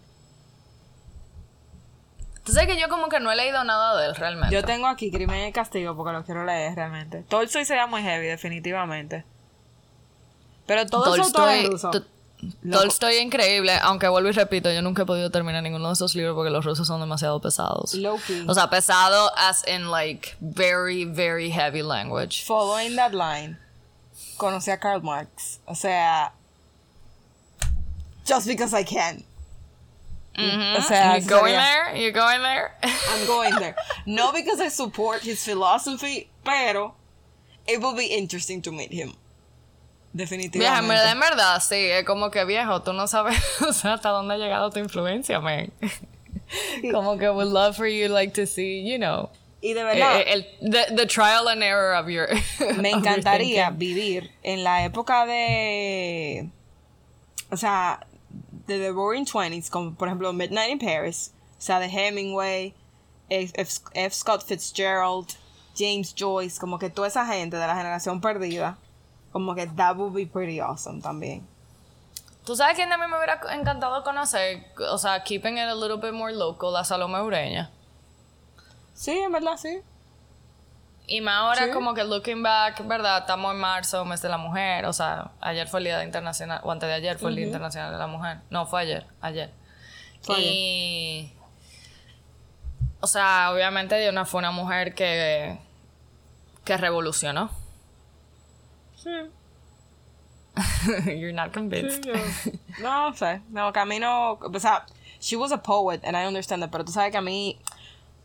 Tú 2.44 2.52
sabes 2.52 2.68
que 2.68 2.82
yo 2.82 2.90
como 2.90 3.08
que 3.08 3.20
no 3.22 3.32
he 3.32 3.36
leído 3.38 3.64
nada 3.64 3.96
de 4.02 4.08
él 4.08 4.16
realmente. 4.16 4.54
Yo 4.54 4.64
tengo 4.66 4.88
aquí 4.88 5.12
Crimen 5.12 5.48
y 5.48 5.52
Castigo 5.54 5.96
porque 5.96 6.12
lo 6.12 6.26
quiero 6.26 6.44
leer 6.44 6.76
realmente. 6.76 7.24
Tolstoy 7.30 7.64
sería 7.64 7.88
muy 7.88 8.02
heavy, 8.02 8.28
definitivamente. 8.28 9.24
Pero 10.66 10.86
todos 10.86 11.18
los 11.18 11.28
autores 11.28 11.68
rusos. 11.70 11.92
to- 11.92 12.06
Loco. 12.62 12.82
Tolstoy 12.84 13.16
es 13.16 13.22
increíble, 13.22 13.72
aunque 13.82 14.10
vuelvo 14.10 14.28
y 14.28 14.34
repito, 14.34 14.70
yo 14.70 14.82
nunca 14.82 15.04
he 15.04 15.06
podido 15.06 15.30
terminar 15.32 15.64
ninguno 15.64 15.88
de 15.88 15.94
esos 15.94 16.14
libros 16.14 16.36
porque 16.36 16.50
los 16.52 16.66
rusos 16.66 16.86
son 16.86 17.00
demasiado 17.00 17.40
pesados. 17.40 17.94
Low-key. 17.94 18.44
O 18.50 18.54
sea, 18.54 18.70
pesado 18.70 19.32
as 19.38 19.66
in 19.66 19.90
like 19.90 20.36
very, 20.42 21.06
very 21.06 21.50
heavy 21.50 21.82
language. 21.82 22.44
Following 22.46 22.98
that 22.98 23.14
line, 23.14 23.58
conocí 24.36 24.72
a 24.72 24.78
Karl 24.78 25.02
Marx. 25.02 25.60
O 25.68 25.74
sea, 25.74 26.34
just 28.26 28.46
because 28.48 28.74
I 28.74 28.84
can. 28.84 29.24
O 30.38 30.82
sea, 30.82 31.18
you 31.18 31.26
going 31.30 31.54
there? 31.54 31.96
You 31.96 32.12
going 32.12 32.42
there? 32.42 32.72
I'm 32.84 33.26
going 33.28 33.56
there. 33.56 33.76
No 34.06 34.32
because 34.34 34.60
I 34.60 34.68
support 34.70 35.22
his 35.22 35.44
philosophy, 35.46 36.30
pero 36.44 36.96
it 37.68 37.80
will 37.80 37.94
be 37.96 38.08
interesting 38.08 38.62
to 38.64 38.72
meet 38.74 38.92
him. 38.92 39.14
Vieja, 40.14 40.36
en 40.36 40.40
Definitivamente. 40.40 40.88
verdad, 40.90 41.12
en 41.12 41.20
verdad, 41.20 41.60
sí, 41.62 41.76
es 41.76 42.06
como 42.06 42.30
que 42.30 42.46
viejo, 42.46 42.82
tú 42.84 42.94
no 42.94 43.08
sabes, 43.08 43.36
o 43.68 43.74
sea, 43.74 43.94
hasta 43.94 44.10
dónde 44.10 44.36
ha 44.36 44.38
llegado 44.38 44.70
tu 44.70 44.80
influencia, 44.80 45.40
man. 45.40 45.72
como 46.92 47.18
que 47.18 47.30
would 47.30 47.52
love 47.52 47.76
for 47.76 47.88
you, 47.88 48.08
like, 48.10 48.34
to 48.34 48.46
see, 48.46 48.84
you 48.90 48.98
know, 48.98 49.30
y 49.62 49.74
de 49.74 49.84
verdad, 49.84 50.20
eh, 50.20 50.26
el, 50.34 50.46
the, 50.72 50.94
the 50.96 51.06
trial 51.06 51.48
and 51.48 51.64
error 51.64 51.96
of 51.96 52.08
your. 52.10 52.28
me 52.78 52.90
your 52.92 53.00
encantaría 53.00 53.70
vivir 53.70 54.30
en 54.44 54.64
la 54.64 54.84
época 54.84 55.26
de. 55.26 56.50
O 57.50 57.56
sea, 57.56 58.06
de 58.68 58.78
The 58.78 58.92
Roaring 58.92 59.26
Twenties, 59.26 59.70
como 59.70 59.96
por 59.96 60.10
ejemplo 60.10 60.34
Midnight 60.34 60.70
in 60.70 60.80
Paris, 60.80 61.32
o 61.58 61.62
sea, 61.62 61.80
de 61.80 61.86
Hemingway, 61.88 62.74
F. 63.30 63.54
F- 63.56 63.80
F. 63.94 64.14
Scott 64.16 64.44
Fitzgerald, 64.46 65.30
James 65.78 66.14
Joyce, 66.14 66.60
como 66.60 66.78
que 66.78 66.90
toda 66.90 67.08
esa 67.08 67.26
gente 67.26 67.56
de 67.56 67.66
la 67.66 67.76
generación 67.78 68.20
perdida, 68.20 68.78
como 69.34 69.54
que 69.56 69.68
that 69.68 69.98
would 69.98 70.14
be 70.16 70.26
pretty 70.26 70.62
awesome 70.62 71.02
también. 71.02 71.46
¿Tú 72.46 72.56
sabes 72.56 72.76
quién 72.76 72.92
a 72.92 72.98
mí 72.98 73.06
me 73.10 73.18
hubiera 73.18 73.40
encantado 73.54 74.04
conocer? 74.04 74.66
O 74.92 74.98
sea, 74.98 75.24
keeping 75.24 75.58
it 75.58 75.64
a 75.64 75.76
little 75.76 75.98
bit 75.98 76.14
more 76.14 76.34
local, 76.34 76.72
la 76.72 76.84
Salome 76.84 77.20
Ureña. 77.22 77.70
Sí, 78.94 79.12
en 79.12 79.32
verdad, 79.32 79.58
sí. 79.58 79.82
Y 81.08 81.22
más 81.22 81.36
ahora 81.36 81.66
Sí. 81.66 81.72
como 81.72 81.94
que 81.94 82.04
looking 82.04 82.44
back, 82.44 82.86
¿verdad? 82.88 83.20
Estamos 83.20 83.54
en 83.54 83.60
marzo, 83.60 84.06
mes 84.06 84.22
de 84.22 84.30
la 84.30 84.38
mujer. 84.38 84.86
O 84.86 84.94
sea, 84.94 85.32
ayer 85.42 85.68
fue 85.68 85.80
el 85.80 85.86
Día 85.86 86.04
Internacional, 86.04 86.62
o 86.64 86.72
antes 86.72 86.88
de 86.88 86.96
ayer 86.96 87.18
fue 87.18 87.30
el 87.30 87.36
Día 87.38 87.46
Internacional 87.46 87.92
de 87.92 87.98
la 87.98 88.08
Mujer. 88.08 88.38
No, 88.50 88.66
fue 88.66 88.82
ayer, 88.82 89.06
ayer. 89.22 89.52
Fue 90.22 90.36
ayer. 90.36 90.52
y... 90.54 91.34
O 93.02 93.08
sea, 93.08 93.52
obviamente 93.54 94.00
Diana 94.00 94.24
fue 94.26 94.40
una 94.40 94.52
mujer 94.52 94.96
que... 94.96 95.58
que 96.64 96.78
revolucionó. 96.78 97.50
Sí. 99.04 99.30
You're 101.20 101.34
not 101.34 101.52
convinced. 101.52 102.08
No 102.80 103.14
sé, 103.14 103.42
no, 103.50 103.72
que 103.74 103.80
a 103.80 103.86
mí 103.86 104.00
no, 104.00 104.40
o 104.42 104.60
sea, 104.60 104.86
she 105.20 105.36
was 105.36 105.52
a 105.52 105.58
poet 105.58 106.02
and 106.04 106.16
I 106.16 106.26
understand 106.26 106.62
that, 106.62 106.72
pero 106.72 106.84
tú 106.84 106.92
sabes 106.92 107.12
que 107.12 107.18
a 107.18 107.22
mí 107.22 107.58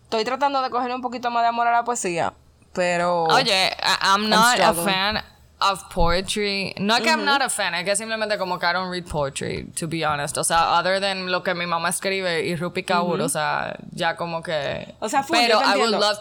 estoy 0.05 0.25
tratando 0.25 0.61
de 0.63 0.69
coger 0.71 0.93
un 0.95 1.01
poquito 1.01 1.31
más 1.31 1.43
de 1.43 1.49
amor 1.49 1.67
a 1.67 1.73
la 1.73 1.85
poesía, 1.85 2.35
pero 2.75 3.25
Oye, 3.25 3.71
I'm 4.03 4.29
not 4.29 4.61
a 4.61 4.75
fan 4.75 5.23
of 5.61 5.89
poetry. 5.91 6.75
No 6.79 6.97
es 6.97 7.03
que 7.03 7.09
I'm 7.09 7.25
not 7.25 7.41
a 7.41 7.49
fan, 7.49 7.75
es 7.75 7.85
que 7.85 7.97
simplemente 7.97 8.37
como 8.37 8.59
que 8.59 8.67
I 8.67 8.73
don't 8.75 8.91
read 8.91 9.07
poetry, 9.07 9.65
to 9.77 9.89
be 9.89 10.05
honest. 10.05 10.37
O 10.37 10.45
sea, 10.45 10.79
other 10.79 11.01
than 11.01 11.31
lo 11.31 11.43
que 11.43 11.55
mi 11.55 11.67
mamá 11.67 11.89
escribe 11.89 12.47
y 12.47 12.57
Rupi 12.57 12.83
Kaur, 12.83 13.21
o 13.21 13.29
sea, 13.29 13.77
ya 13.93 14.17
como 14.17 14.43
que... 14.43 14.95
O 15.01 15.09
sea, 15.09 15.25
Pero 15.29 15.61
yo 15.61 15.73
te 15.73 15.79
I 15.79 15.81
would 15.81 15.99
love... 15.99 16.19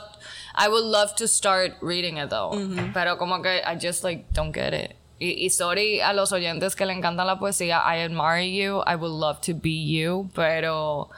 I 0.58 0.68
would 0.70 0.84
love 0.86 1.14
to 1.18 1.28
start 1.28 1.74
reading 1.82 2.18
it 2.18 2.30
though. 2.30 2.52
Pero 2.94 3.18
como 3.18 3.42
que 3.42 3.62
I 3.64 3.76
just 3.80 4.04
like 4.04 4.26
don't 4.34 4.52
get 4.54 4.74
it. 4.74 4.96
Y, 5.20 5.46
y 5.46 5.50
sorry 5.50 6.00
a 6.02 6.14
los 6.14 6.32
oyentes 6.32 6.76
que 6.76 6.86
le 6.86 6.94
encanta 6.94 7.26
la 7.26 7.38
poesía. 7.40 7.82
I 7.84 8.02
admire 8.04 8.42
you. 8.42 8.82
I 8.86 8.96
would 8.96 9.12
love 9.12 9.40
to 9.42 9.54
be 9.54 9.72
you. 9.72 10.30
Pero 10.36 11.10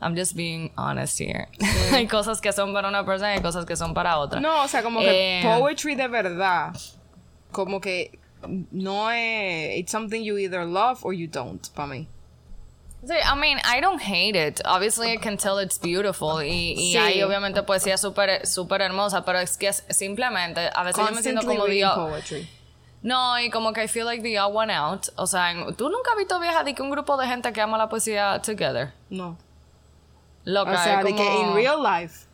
I'm 0.00 0.14
just 0.14 0.34
being 0.36 0.70
honest 0.76 1.18
here. 1.18 1.48
hay 1.92 2.06
cosas 2.06 2.40
que 2.40 2.52
son 2.52 2.72
para 2.74 2.88
una 2.88 3.04
persona 3.04 3.32
y 3.32 3.36
hay 3.36 3.42
cosas 3.42 3.64
que 3.64 3.76
son 3.76 3.94
para 3.94 4.18
otra. 4.18 4.40
no, 4.40 4.62
o 4.64 4.68
sea, 4.68 4.82
como 4.82 5.00
que 5.00 5.40
Eh, 5.40 5.42
poetry 5.42 5.94
de 5.94 6.08
verdad, 6.08 6.74
como 7.52 7.80
que 7.80 8.18
no 8.70 9.10
es, 9.10 9.78
it's 9.78 9.90
something 9.92 10.22
you 10.22 10.36
either 10.36 10.64
love 10.66 11.02
or 11.04 11.14
you 11.14 11.26
don't, 11.26 11.66
para 11.74 11.88
mí. 11.88 12.06
Sí, 13.06 13.14
I 13.14 13.36
mean, 13.38 13.58
I 13.64 13.80
don't 13.80 14.00
hate 14.02 14.34
it. 14.34 14.60
Obviously, 14.64 15.12
I 15.12 15.16
can 15.18 15.36
tell 15.36 15.58
it's 15.60 15.78
beautiful. 15.78 16.42
Y, 16.42 16.74
y 16.76 16.92
Sí. 16.92 16.96
hay 16.98 17.22
obviamente 17.22 17.62
poesía 17.62 17.96
súper 17.98 18.44
súper 18.46 18.80
hermosa, 18.82 19.24
pero 19.24 19.38
es 19.38 19.56
que 19.56 19.72
simplemente, 19.72 20.70
a 20.74 20.82
veces 20.82 21.04
yo 21.06 21.14
me 21.14 21.22
siento 21.22 21.42
Constantly 21.46 21.82
como 21.82 22.08
poetry. 22.10 22.48
No, 23.02 23.38
y 23.38 23.50
como 23.50 23.72
que 23.72 23.84
I 23.84 23.88
feel 23.88 24.06
like 24.06 24.22
the 24.22 24.40
odd 24.40 24.52
one 24.54 24.72
out. 24.72 25.06
O 25.16 25.26
sea, 25.28 25.54
tú 25.76 25.88
nunca 25.88 26.10
has 26.12 26.16
visto 26.18 26.40
vieja 26.40 26.64
de 26.64 26.74
que 26.74 26.82
un 26.82 26.90
grupo 26.90 27.16
de 27.16 27.28
gente 27.28 27.52
que 27.52 27.60
ama 27.60 27.78
la 27.78 27.88
poesía 27.88 28.40
together. 28.42 28.92
No. 29.10 29.38
Loca, 30.44 30.72
O 30.72 30.82
sea, 30.82 30.98
es 31.00 31.04
de 31.04 31.14
que 31.14 31.24
como- 31.24 31.50
in 31.50 31.54
real 31.54 31.80
life. 31.82 32.25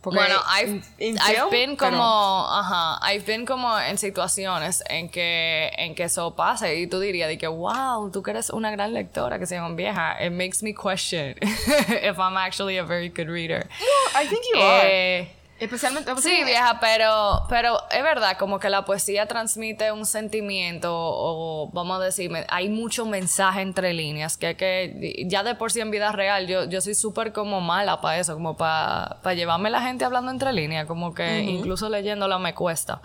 Porque 0.00 0.20
Bueno, 0.20 0.36
I've, 0.56 0.68
in- 0.70 0.82
in 0.98 1.16
I've 1.16 1.34
film, 1.38 1.50
been 1.50 1.76
como, 1.76 2.46
ajá, 2.48 3.00
I've 3.02 3.26
been 3.26 3.44
como 3.44 3.76
en 3.80 3.98
situaciones 3.98 4.82
en 4.88 5.08
que, 5.08 5.72
en 5.76 5.94
que 5.96 6.04
eso 6.04 6.36
pasa 6.36 6.72
y 6.72 6.86
tú 6.86 7.00
dirías 7.00 7.28
de 7.28 7.36
que, 7.36 7.48
wow, 7.48 8.08
tú 8.12 8.22
que 8.22 8.30
eres 8.30 8.50
una 8.50 8.70
gran 8.70 8.92
lectora 8.94 9.38
que 9.40 9.46
se 9.46 9.56
llama 9.56 9.74
vieja. 9.74 10.16
It 10.24 10.30
makes 10.30 10.62
me 10.62 10.72
question 10.72 11.34
if 11.42 12.16
I'm 12.18 12.36
actually 12.36 12.78
a 12.78 12.84
very 12.84 13.08
good 13.08 13.28
reader. 13.28 13.66
I 14.14 14.26
think 14.28 14.44
you 14.54 14.60
are. 14.60 15.26
Especialmente, 15.58 16.14
Sí, 16.20 16.44
vieja, 16.44 16.78
pero, 16.80 17.42
pero 17.48 17.80
es 17.90 18.02
verdad, 18.02 18.36
como 18.38 18.60
que 18.60 18.70
la 18.70 18.84
poesía 18.84 19.26
transmite 19.26 19.90
un 19.90 20.06
sentimiento, 20.06 20.92
o 20.92 21.70
vamos 21.72 22.00
a 22.00 22.04
decir, 22.04 22.30
hay 22.48 22.68
mucho 22.68 23.06
mensaje 23.06 23.60
entre 23.62 23.92
líneas, 23.92 24.36
que, 24.36 24.56
que 24.56 25.24
ya 25.26 25.42
de 25.42 25.56
por 25.56 25.72
sí 25.72 25.80
en 25.80 25.90
vida 25.90 26.12
real, 26.12 26.46
yo, 26.46 26.64
yo 26.64 26.80
soy 26.80 26.94
súper 26.94 27.32
como 27.32 27.60
mala 27.60 28.00
para 28.00 28.18
eso, 28.18 28.34
como 28.34 28.56
para 28.56 29.34
llevarme 29.34 29.70
la 29.70 29.82
gente 29.82 30.04
hablando 30.04 30.30
entre 30.30 30.52
líneas, 30.52 30.86
como 30.86 31.12
que 31.12 31.40
incluso 31.40 31.88
leyéndola 31.88 32.38
me 32.38 32.54
cuesta. 32.54 33.00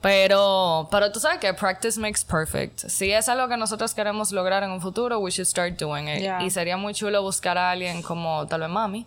Pero, 0.00 0.88
pero 0.90 1.10
tú 1.10 1.20
sabes 1.20 1.38
que 1.38 1.54
practice 1.54 1.98
makes 1.98 2.20
perfect. 2.28 2.78
Si 2.88 3.10
es 3.10 3.28
algo 3.28 3.48
que 3.48 3.56
nosotros 3.56 3.94
queremos 3.94 4.30
lograr 4.30 4.62
en 4.62 4.70
un 4.70 4.80
futuro, 4.80 5.18
we 5.18 5.30
should 5.30 5.48
start 5.48 5.78
doing 5.80 6.08
it. 6.08 6.20
Yeah. 6.20 6.42
Y 6.42 6.50
sería 6.50 6.76
muy 6.76 6.94
chulo 6.94 7.22
buscar 7.22 7.56
a 7.58 7.70
alguien 7.70 8.02
como 8.02 8.46
tal 8.46 8.60
vez 8.60 8.70
mami, 8.70 9.06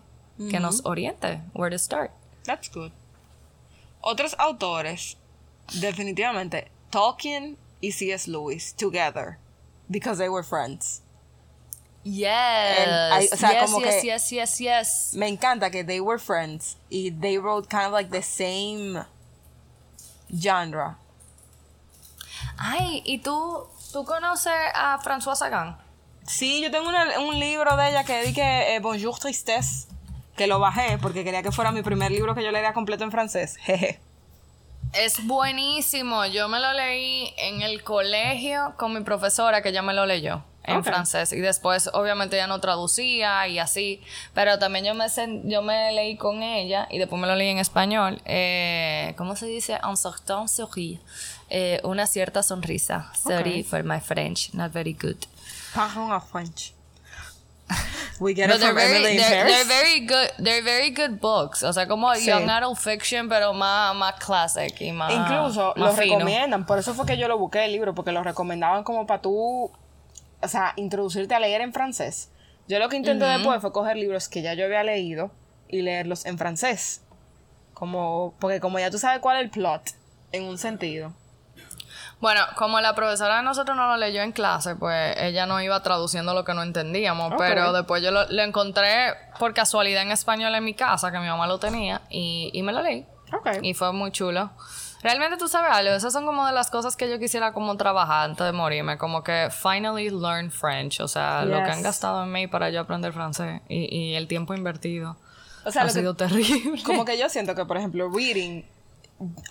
que 0.50 0.58
nos 0.58 0.84
oriente 0.84 1.42
where 1.54 1.70
to 1.70 1.78
start. 1.78 2.10
That's 2.50 2.68
good. 2.68 2.90
Otros 4.02 4.34
autores, 4.38 5.16
definitivamente, 5.78 6.68
Tolkien 6.90 7.56
y 7.80 7.92
C.S. 7.92 8.26
Lewis 8.28 8.72
together 8.72 9.38
because 9.88 10.18
they 10.18 10.28
were 10.28 10.42
friends. 10.42 11.02
Yes. 12.02 12.88
I- 13.12 13.28
o 13.32 13.36
sea, 13.36 13.52
yes, 13.52 13.70
como 13.70 13.80
yes, 13.84 14.00
que- 14.00 14.06
yes, 14.08 14.32
yes, 14.32 14.58
yes. 14.60 15.14
Me 15.14 15.28
encanta 15.28 15.70
que 15.70 15.84
they 15.84 16.00
were 16.00 16.18
friends 16.18 16.76
y 16.90 17.10
they 17.10 17.38
wrote 17.38 17.68
kind 17.68 17.84
of 17.86 17.92
like 17.92 18.10
the 18.10 18.22
same 18.22 19.04
genre. 20.34 20.96
Ay, 22.58 23.02
¿y 23.04 23.18
tú, 23.18 23.68
tú 23.92 24.04
conoces 24.04 24.52
a 24.74 24.98
François 25.02 25.36
Sagan? 25.36 25.76
Sí, 26.26 26.60
yo 26.62 26.70
tengo 26.70 26.88
una- 26.88 27.18
un 27.20 27.38
libro 27.38 27.76
de 27.76 27.90
ella 27.90 28.04
que 28.04 28.22
dije 28.24 28.74
eh, 28.74 28.80
Bonjour 28.80 29.18
Tristesse, 29.18 29.86
que 30.40 30.46
lo 30.46 30.58
bajé 30.58 30.96
porque 30.96 31.22
quería 31.22 31.42
que 31.42 31.52
fuera 31.52 31.70
mi 31.70 31.82
primer 31.82 32.10
libro 32.10 32.34
que 32.34 32.42
yo 32.42 32.50
leería 32.50 32.72
completo 32.72 33.04
en 33.04 33.10
francés. 33.10 33.56
Jeje. 33.60 34.00
Es 34.94 35.26
buenísimo. 35.26 36.24
Yo 36.24 36.48
me 36.48 36.58
lo 36.60 36.72
leí 36.72 37.34
en 37.36 37.60
el 37.60 37.82
colegio 37.84 38.72
con 38.78 38.94
mi 38.94 39.00
profesora 39.02 39.60
que 39.60 39.70
ya 39.70 39.82
me 39.82 39.92
lo 39.92 40.06
leyó 40.06 40.42
en 40.64 40.78
Ok. 40.78 40.84
francés 40.84 41.34
y 41.34 41.40
después 41.40 41.90
obviamente 41.92 42.36
ya 42.38 42.46
no 42.46 42.58
traducía 42.58 43.46
y 43.48 43.58
así, 43.58 44.00
pero 44.32 44.58
también 44.58 44.86
yo 44.86 44.94
me 44.94 45.04
yo 45.44 45.60
me 45.60 45.92
leí 45.92 46.16
con 46.16 46.42
ella 46.42 46.86
y 46.90 46.96
después 46.96 47.20
me 47.20 47.26
lo 47.28 47.34
leí 47.34 47.50
en 47.50 47.58
español. 47.58 48.22
Eh, 48.24 49.12
¿Cómo 49.18 49.36
se 49.36 49.44
dice? 49.44 49.78
Un 49.86 49.98
certain 49.98 50.48
sourire. 50.48 51.00
Eh, 51.50 51.82
una 51.84 52.06
cierta 52.06 52.42
sonrisa. 52.42 53.12
Sorry 53.14 53.62
for 53.62 53.84
my 53.84 54.00
French, 54.00 54.54
not 54.54 54.72
very 54.72 54.94
good. 54.94 55.16
Pardon 55.74 56.10
en 56.12 56.22
French. 56.22 56.72
We 58.20 58.34
get 58.34 58.48
But 58.50 58.56
it 58.60 58.66
from 58.66 58.74
very, 58.74 58.96
Emily 58.96 59.10
in 59.12 59.16
they're, 59.18 59.30
Paris. 59.30 59.52
they're 59.54 59.64
very 59.82 60.00
good, 60.06 60.30
they're 60.44 60.62
very 60.62 60.90
good 60.90 61.20
books. 61.20 61.62
O 61.62 61.72
sea, 61.72 61.86
como 61.86 62.12
Sí. 62.14 62.26
young 62.26 62.50
adult 62.50 62.78
fiction, 62.78 63.28
pero 63.28 63.52
más, 63.54 63.94
más 63.94 64.14
classic 64.22 64.78
y 64.80 64.92
más. 64.92 65.10
Incluso 65.12 65.72
más 65.76 65.88
lo 65.88 65.92
fino. 65.92 66.16
recomiendan, 66.18 66.66
por 66.66 66.78
eso 66.78 66.92
fue 66.94 67.06
que 67.06 67.16
yo 67.16 67.28
lo 67.28 67.38
busqué 67.38 67.64
el 67.64 67.72
libro, 67.72 67.94
porque 67.94 68.12
lo 68.12 68.22
recomendaban 68.22 68.84
como 68.84 69.06
para 69.06 69.22
tú, 69.22 69.70
o 70.42 70.48
sea, 70.48 70.74
introducirte 70.76 71.34
a 71.34 71.40
leer 71.40 71.62
en 71.62 71.72
francés. 71.72 72.28
Yo 72.68 72.78
lo 72.78 72.88
que 72.88 72.96
intenté 72.96 73.24
después 73.24 73.60
fue 73.60 73.72
coger 73.72 73.96
libros 73.96 74.28
que 74.28 74.42
ya 74.42 74.54
yo 74.54 74.66
había 74.66 74.82
leído 74.84 75.30
y 75.68 75.80
leerlos 75.82 76.26
en 76.26 76.36
francés. 76.38 77.02
Como, 77.74 78.34
porque 78.38 78.60
como 78.60 78.78
ya 78.78 78.90
tú 78.90 78.98
sabes 78.98 79.20
cuál 79.20 79.38
es 79.38 79.44
el 79.44 79.50
plot, 79.50 79.82
en 80.32 80.44
un 80.44 80.58
sentido. 80.58 81.12
Bueno, 82.20 82.42
como 82.56 82.80
la 82.80 82.94
profesora 82.94 83.38
de 83.38 83.42
nosotros 83.42 83.76
no 83.76 83.86
lo 83.88 83.96
leyó 83.96 84.20
en 84.22 84.32
clase, 84.32 84.76
pues 84.76 85.16
ella 85.18 85.46
no 85.46 85.60
iba 85.62 85.82
traduciendo 85.82 86.34
lo 86.34 86.44
que 86.44 86.52
no 86.52 86.62
entendíamos. 86.62 87.32
Ok. 87.32 87.38
Pero 87.38 87.72
después 87.72 88.02
yo 88.02 88.10
lo, 88.10 88.26
lo 88.28 88.42
encontré 88.42 89.14
por 89.38 89.54
casualidad 89.54 90.02
en 90.02 90.10
español 90.12 90.54
en 90.54 90.64
mi 90.64 90.74
casa, 90.74 91.10
que 91.10 91.18
mi 91.18 91.26
mamá 91.28 91.46
lo 91.46 91.58
tenía, 91.58 92.02
y, 92.10 92.50
y 92.52 92.62
me 92.62 92.72
lo 92.72 92.82
leí. 92.82 93.06
Ok. 93.32 93.48
Y 93.62 93.72
fue 93.74 93.92
muy 93.92 94.12
chulo. 94.12 94.50
Realmente 95.02 95.38
tú 95.38 95.48
sabes 95.48 95.70
algo, 95.72 95.92
esas 95.94 96.12
son 96.12 96.26
como 96.26 96.46
de 96.46 96.52
las 96.52 96.70
cosas 96.70 96.94
que 96.94 97.08
yo 97.08 97.18
quisiera 97.18 97.54
como 97.54 97.74
trabajar 97.78 98.28
antes 98.28 98.44
de 98.44 98.52
morirme, 98.52 98.98
como 98.98 99.22
que 99.24 99.48
finally 99.50 100.10
learn 100.10 100.50
French, 100.50 101.00
o 101.00 101.08
sea, 101.08 101.46
lo 101.46 101.56
que 101.64 101.70
han 101.70 101.82
gastado 101.82 102.22
en 102.24 102.30
mí 102.32 102.48
para 102.48 102.68
yo 102.68 102.80
aprender 102.82 103.14
francés 103.14 103.62
y, 103.66 103.96
y 103.96 104.14
el 104.14 104.28
tiempo 104.28 104.52
invertido 104.52 105.16
O 105.64 105.70
sea, 105.70 105.82
ha 105.82 105.86
que- 105.86 105.92
sido 105.92 106.12
terrible. 106.16 106.82
Como 106.84 107.06
que 107.06 107.16
yo 107.18 107.30
siento 107.30 107.54
que, 107.54 107.64
por 107.64 107.78
ejemplo, 107.78 108.10
reading, 108.14 108.62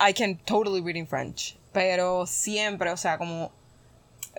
I 0.07 0.13
can 0.13 0.37
totally 0.45 0.81
read 0.81 0.95
in 0.97 1.07
French, 1.07 1.55
pero 1.71 2.25
siempre, 2.25 2.91
o 2.91 2.97
sea, 2.97 3.17
como... 3.17 3.51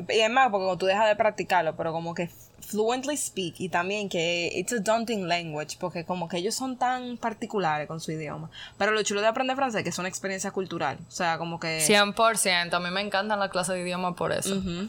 Y 0.08 0.20
es 0.20 0.30
más, 0.30 0.50
porque 0.50 0.76
tú 0.78 0.86
dejas 0.86 1.08
de 1.08 1.16
practicarlo, 1.16 1.76
pero 1.76 1.92
como 1.92 2.14
que 2.14 2.30
fluently 2.60 3.16
speak 3.16 3.56
y 3.58 3.68
también 3.68 4.08
que 4.08 4.50
it's 4.54 4.72
a 4.72 4.78
daunting 4.78 5.26
language, 5.28 5.76
porque 5.80 6.04
como 6.04 6.28
que 6.28 6.38
ellos 6.38 6.54
son 6.54 6.76
tan 6.76 7.16
particulares 7.16 7.86
con 7.88 8.00
su 8.00 8.12
idioma. 8.12 8.50
Pero 8.78 8.92
lo 8.92 9.02
chulo 9.02 9.20
de 9.20 9.26
aprender 9.26 9.56
francés 9.56 9.78
es 9.80 9.82
que 9.84 9.90
es 9.90 9.98
una 9.98 10.08
experiencia 10.08 10.52
cultural, 10.52 10.98
o 11.06 11.10
sea, 11.10 11.36
como 11.38 11.58
que... 11.60 11.80
100%, 11.86 12.72
a 12.72 12.80
mí 12.80 12.90
me 12.90 13.00
encantan 13.00 13.40
las 13.40 13.50
clases 13.50 13.74
de 13.74 13.82
idioma 13.82 14.14
por 14.14 14.32
eso. 14.32 14.56
Ujú. 14.56 14.88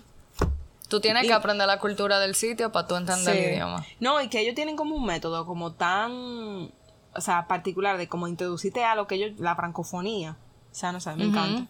Tú 0.88 1.00
tienes 1.02 1.24
Y- 1.24 1.28
que 1.28 1.34
aprender 1.34 1.68
la 1.68 1.80
cultura 1.80 2.20
del 2.20 2.36
sitio 2.36 2.72
para 2.72 2.88
tú 2.88 2.96
entender 2.96 3.34
Sí. 3.36 3.44
el 3.44 3.54
idioma. 3.56 3.86
No, 4.00 4.22
y 4.22 4.28
que 4.30 4.40
ellos 4.42 4.56
tienen 4.56 4.76
como 4.76 4.96
un 4.96 5.06
método 5.06 5.46
como 5.46 5.72
tan, 5.74 6.12
o 6.12 7.22
sea, 7.22 7.48
particular 7.48 7.98
de 7.98 8.08
como 8.08 8.28
introducirte 8.28 8.84
a 8.84 8.96
lo 8.96 9.08
que 9.08 9.16
ellos, 9.16 9.40
la 9.40 9.56
francofonía. 9.56 10.36
O 10.72 10.76
sea, 10.76 10.92
no 10.92 11.00
sé, 11.00 11.16
me 11.16 11.26
encanta. 11.26 11.66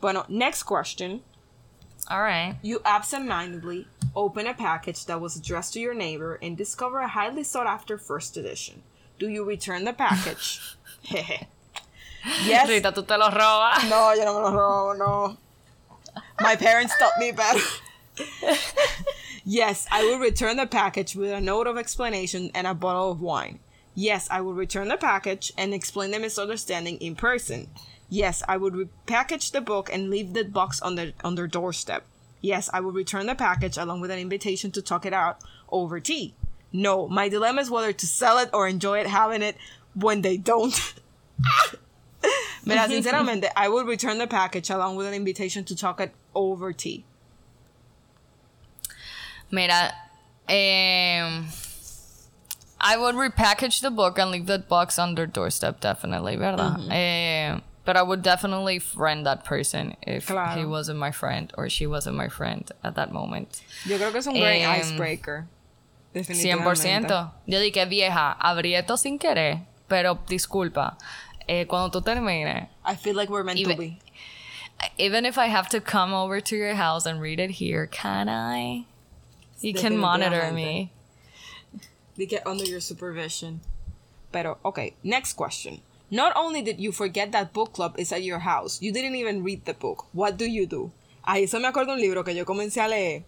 Bueno, 0.00 0.24
next 0.28 0.64
question. 0.64 1.22
All 2.10 2.20
right. 2.20 2.56
You 2.62 2.80
absentmindedly 2.84 3.86
open 4.14 4.46
a 4.46 4.54
package 4.54 5.06
that 5.06 5.20
was 5.20 5.36
addressed 5.36 5.72
to 5.74 5.80
your 5.80 5.94
neighbor 5.94 6.38
and 6.42 6.56
discover 6.56 7.00
a 7.00 7.08
highly 7.08 7.44
sought 7.44 7.66
after 7.66 7.96
first 7.96 8.36
edition. 8.36 8.82
Do 9.18 9.28
you 9.28 9.44
return 9.44 9.84
the 9.84 9.92
package? 9.92 10.76
Jeje. 11.06 11.46
yes. 12.44 12.68
Rita, 12.70 12.92
tú 12.92 13.06
te 13.06 13.16
lo 13.16 13.28
robas. 13.30 13.88
No, 13.88 14.12
yo 14.12 14.24
no 14.24 14.34
me 14.34 14.40
lo 14.40 14.52
robo, 14.52 14.92
no. 14.92 15.36
My 16.40 16.56
parents 16.56 16.96
taught 16.98 17.18
me 17.18 17.32
better. 17.32 17.60
yes, 19.44 19.86
I 19.90 20.02
will 20.04 20.18
return 20.18 20.56
the 20.56 20.66
package 20.66 21.16
with 21.16 21.32
a 21.32 21.40
note 21.40 21.66
of 21.66 21.78
explanation 21.78 22.50
and 22.54 22.66
a 22.66 22.74
bottle 22.74 23.10
of 23.10 23.20
wine. 23.20 23.60
Yes, 23.94 24.28
I 24.30 24.40
will 24.40 24.54
return 24.54 24.88
the 24.88 24.96
package 24.96 25.52
and 25.56 25.72
explain 25.72 26.10
the 26.10 26.18
misunderstanding 26.18 26.98
in 26.98 27.14
person. 27.14 27.68
Yes, 28.08 28.42
I 28.48 28.56
would 28.56 28.74
repackage 28.74 29.52
the 29.52 29.60
book 29.60 29.90
and 29.92 30.10
leave 30.10 30.34
the 30.34 30.44
box 30.44 30.80
on 30.80 30.94
the, 30.94 31.14
on 31.22 31.34
their 31.34 31.46
doorstep. 31.46 32.04
Yes, 32.40 32.68
I 32.72 32.80
will 32.80 32.92
return 32.92 33.26
the 33.26 33.34
package 33.34 33.78
along 33.78 34.00
with 34.00 34.10
an 34.10 34.18
invitation 34.18 34.70
to 34.72 34.82
talk 34.82 35.06
it 35.06 35.14
out 35.14 35.38
over 35.70 35.98
tea. 35.98 36.34
No, 36.72 37.08
my 37.08 37.28
dilemma 37.28 37.62
is 37.62 37.70
whether 37.70 37.92
to 37.92 38.06
sell 38.06 38.38
it 38.38 38.50
or 38.52 38.68
enjoy 38.68 38.98
it 38.98 39.06
having 39.06 39.42
it 39.42 39.56
when 39.94 40.22
they 40.22 40.36
don't. 40.36 40.74
Mira, 42.64 42.80
sinceramente, 42.88 43.48
I 43.56 43.68
would 43.68 43.86
return 43.86 44.18
the 44.18 44.26
package 44.26 44.70
along 44.70 44.96
with 44.96 45.06
an 45.06 45.14
invitation 45.14 45.64
to 45.64 45.76
talk 45.76 46.00
it 46.00 46.12
over 46.34 46.72
tea. 46.72 47.04
Mira, 49.50 49.92
em, 50.48 51.46
I 52.80 52.96
would 52.96 53.14
repackage 53.14 53.80
the 53.80 53.90
book 53.90 54.18
and 54.18 54.30
leave 54.30 54.46
that 54.46 54.68
box 54.68 54.98
on 54.98 55.14
their 55.14 55.26
doorstep, 55.26 55.80
definitely, 55.80 56.36
¿verdad? 56.36 56.76
Mm-hmm. 56.76 56.92
Em, 56.92 57.62
but 57.84 57.96
I 57.96 58.02
would 58.02 58.22
definitely 58.22 58.78
friend 58.78 59.26
that 59.26 59.44
person 59.44 59.96
if 60.02 60.26
Claro. 60.26 60.58
he 60.58 60.64
wasn't 60.64 60.98
my 60.98 61.10
friend 61.10 61.52
or 61.56 61.68
she 61.68 61.86
wasn't 61.86 62.16
my 62.16 62.28
friend 62.28 62.70
at 62.82 62.94
that 62.96 63.12
moment. 63.12 63.60
Yo 63.84 63.98
creo 63.98 64.10
que 64.10 64.18
es 64.18 64.26
un 64.26 64.34
great 64.34 64.62
Em, 64.62 64.80
icebreaker. 64.80 65.46
100%. 66.14 67.32
Yo 67.46 67.58
dije, 67.58 67.86
vieja, 67.88 68.36
abrí 68.40 68.74
esto 68.74 68.96
sin 68.96 69.18
querer, 69.18 69.62
pero 69.88 70.18
disculpa, 70.28 70.96
eh, 71.48 71.66
cuando 71.66 71.90
tú 72.00 72.04
termines, 72.04 72.68
I 72.84 72.94
feel 72.96 73.16
like 73.16 73.28
we're 73.30 73.42
meant 73.42 73.58
to 73.58 73.64
Even- 73.70 73.76
be. 73.78 73.98
even 74.98 75.24
if 75.26 75.36
I 75.38 75.46
have 75.48 75.68
to 75.70 75.80
come 75.80 76.14
over 76.14 76.40
to 76.40 76.56
your 76.56 76.74
house 76.74 77.04
and 77.06 77.20
read 77.20 77.40
it 77.40 77.50
here, 77.60 77.86
can 77.86 78.28
I? 78.28 78.84
You 79.60 79.74
can 79.74 79.96
monitor 79.98 80.52
me. 80.52 80.92
They 82.16 82.26
get 82.26 82.46
under 82.46 82.64
your 82.64 82.80
supervision. 82.80 83.60
Pero, 84.30 84.58
okay, 84.64 84.94
next 85.02 85.32
question. 85.34 85.80
Not 86.14 86.32
only 86.36 86.62
did 86.62 86.78
you 86.78 86.92
forget 86.92 87.32
that 87.32 87.52
book 87.52 87.72
club 87.72 87.96
is 87.98 88.12
at 88.12 88.22
your 88.22 88.38
house, 88.38 88.80
you 88.80 88.92
didn't 88.92 89.16
even 89.16 89.42
read 89.42 89.64
the 89.64 89.74
book. 89.74 90.06
What 90.12 90.36
do 90.36 90.44
you 90.44 90.64
do? 90.64 90.92
Ahí 91.26 91.42
eso 91.42 91.58
me 91.58 91.66
acuerdo 91.66 91.92
un 91.92 92.00
libro 92.00 92.22
que 92.22 92.32
yo 92.32 92.44
comencé 92.44 92.80
a 92.80 92.86
leer 92.86 93.24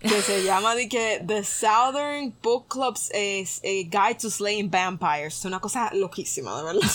que 0.00 0.20
se 0.22 0.42
llama 0.44 0.74
de 0.74 0.88
que 0.88 1.20
The 1.24 1.44
Southern 1.44 2.34
Book 2.42 2.66
Club's 2.68 3.08
eh, 3.14 3.44
a 3.62 3.84
Guide 3.84 4.18
to 4.18 4.30
Slaying 4.30 4.68
Vampires. 4.68 5.38
Es 5.38 5.44
una 5.44 5.60
cosa 5.60 5.90
loquísima, 5.94 6.56
de 6.58 6.64
verdad. 6.64 6.90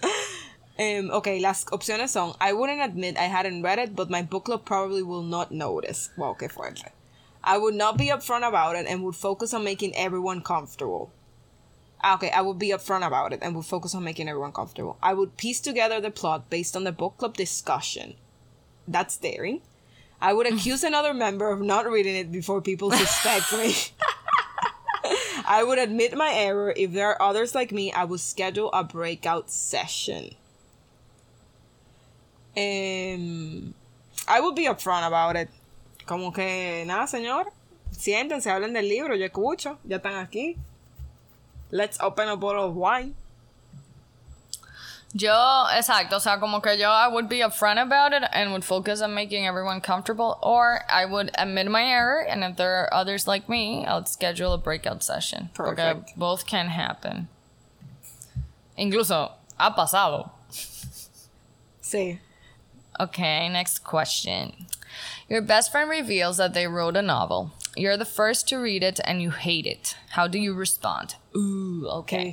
Um, 0.78 1.10
ok, 1.10 1.38
las 1.40 1.64
opciones 1.72 2.10
son 2.10 2.34
I 2.38 2.52
wouldn't 2.52 2.82
admit 2.82 3.16
I 3.16 3.28
hadn't 3.28 3.62
read 3.62 3.78
it, 3.78 3.96
but 3.96 4.10
my 4.10 4.20
book 4.20 4.44
club 4.44 4.66
probably 4.66 5.02
will 5.02 5.22
not 5.22 5.50
notice. 5.50 6.10
Wow, 6.18 6.36
qué 6.38 6.50
fuerte. 6.50 6.92
I 7.42 7.56
would 7.56 7.74
not 7.74 7.96
be 7.96 8.08
upfront 8.08 8.46
about 8.46 8.76
it 8.76 8.86
and 8.86 9.02
would 9.02 9.16
focus 9.16 9.54
on 9.54 9.64
making 9.64 9.96
everyone 9.96 10.42
comfortable. 10.42 11.10
Ah, 12.06 12.14
Okay, 12.14 12.30
I 12.30 12.40
would 12.40 12.60
be 12.60 12.68
upfront 12.68 13.04
about 13.04 13.32
it 13.32 13.40
and 13.42 13.56
would 13.56 13.66
focus 13.66 13.92
on 13.92 14.04
making 14.04 14.28
everyone 14.28 14.52
comfortable. 14.52 14.96
I 15.02 15.12
would 15.12 15.36
piece 15.36 15.58
together 15.58 16.00
the 16.00 16.12
plot 16.12 16.48
based 16.48 16.76
on 16.76 16.84
the 16.84 16.92
book 16.92 17.18
club 17.18 17.36
discussion. 17.36 18.14
That's 18.86 19.16
daring. 19.16 19.60
I 20.20 20.32
would 20.32 20.46
accuse 20.46 20.84
another 20.90 21.12
member 21.12 21.50
of 21.50 21.60
not 21.60 21.90
reading 21.90 22.14
it 22.14 22.30
before 22.30 22.62
people 22.62 22.92
suspect 22.92 23.52
me. 23.52 23.74
I 25.48 25.64
would 25.64 25.78
admit 25.78 26.16
my 26.16 26.32
error. 26.32 26.72
If 26.76 26.92
there 26.92 27.08
are 27.10 27.20
others 27.20 27.56
like 27.56 27.72
me, 27.72 27.90
I 27.90 28.04
would 28.04 28.20
schedule 28.20 28.70
a 28.72 28.84
breakout 28.84 29.50
session. 29.50 30.36
Um, 32.56 33.74
I 34.28 34.38
would 34.40 34.54
be 34.54 34.66
upfront 34.66 35.08
about 35.08 35.34
it. 35.34 35.48
Como 36.06 36.30
que, 36.30 36.84
nada, 36.86 37.08
señor. 37.08 37.46
Siéntense, 37.90 38.46
hablen 38.46 38.74
del 38.74 38.88
libro, 38.88 39.16
yo 39.16 39.26
escucho, 39.26 39.78
ya 39.84 39.98
están 39.98 40.24
aquí. 40.24 40.56
Let's 41.70 41.98
open 42.00 42.28
a 42.28 42.36
bottle 42.36 42.64
of 42.64 42.76
wine. 42.76 43.14
Yo, 45.18 45.32
exacto, 45.70 46.14
o 46.14 46.18
sea, 46.18 46.38
como 46.38 46.60
que 46.60 46.76
yo, 46.76 46.90
I 46.90 47.08
would 47.08 47.28
be 47.28 47.38
upfront 47.38 47.80
about 47.80 48.12
it 48.12 48.22
and 48.32 48.52
would 48.52 48.64
focus 48.64 49.00
on 49.00 49.14
making 49.14 49.46
everyone 49.46 49.80
comfortable, 49.80 50.38
or 50.42 50.80
I 50.90 51.06
would 51.06 51.30
admit 51.38 51.70
my 51.70 51.84
error, 51.84 52.20
and 52.20 52.44
if 52.44 52.56
there 52.56 52.82
are 52.82 52.92
others 52.92 53.26
like 53.26 53.48
me, 53.48 53.86
I'll 53.86 54.04
schedule 54.04 54.52
a 54.52 54.58
breakout 54.58 55.02
session. 55.02 55.48
Perfect. 55.54 56.18
both 56.18 56.46
can 56.46 56.68
happen. 56.68 57.28
Incluso, 58.78 59.32
ha 59.58 59.74
pasado. 59.74 60.30
Sí. 61.80 62.18
Okay, 63.00 63.48
next 63.48 63.84
question. 63.84 64.66
Your 65.30 65.40
best 65.40 65.72
friend 65.72 65.88
reveals 65.88 66.36
that 66.36 66.52
they 66.52 66.66
wrote 66.66 66.96
a 66.96 67.02
novel. 67.02 67.52
You're 67.76 67.96
the 67.96 68.04
first 68.04 68.48
to 68.48 68.56
read 68.56 68.82
it 68.82 69.00
and 69.04 69.20
you 69.20 69.30
hate 69.30 69.66
it. 69.66 69.96
How 70.10 70.26
do 70.26 70.38
you 70.38 70.54
respond? 70.54 71.16
Ooh, 71.36 71.86
okay. 71.88 72.32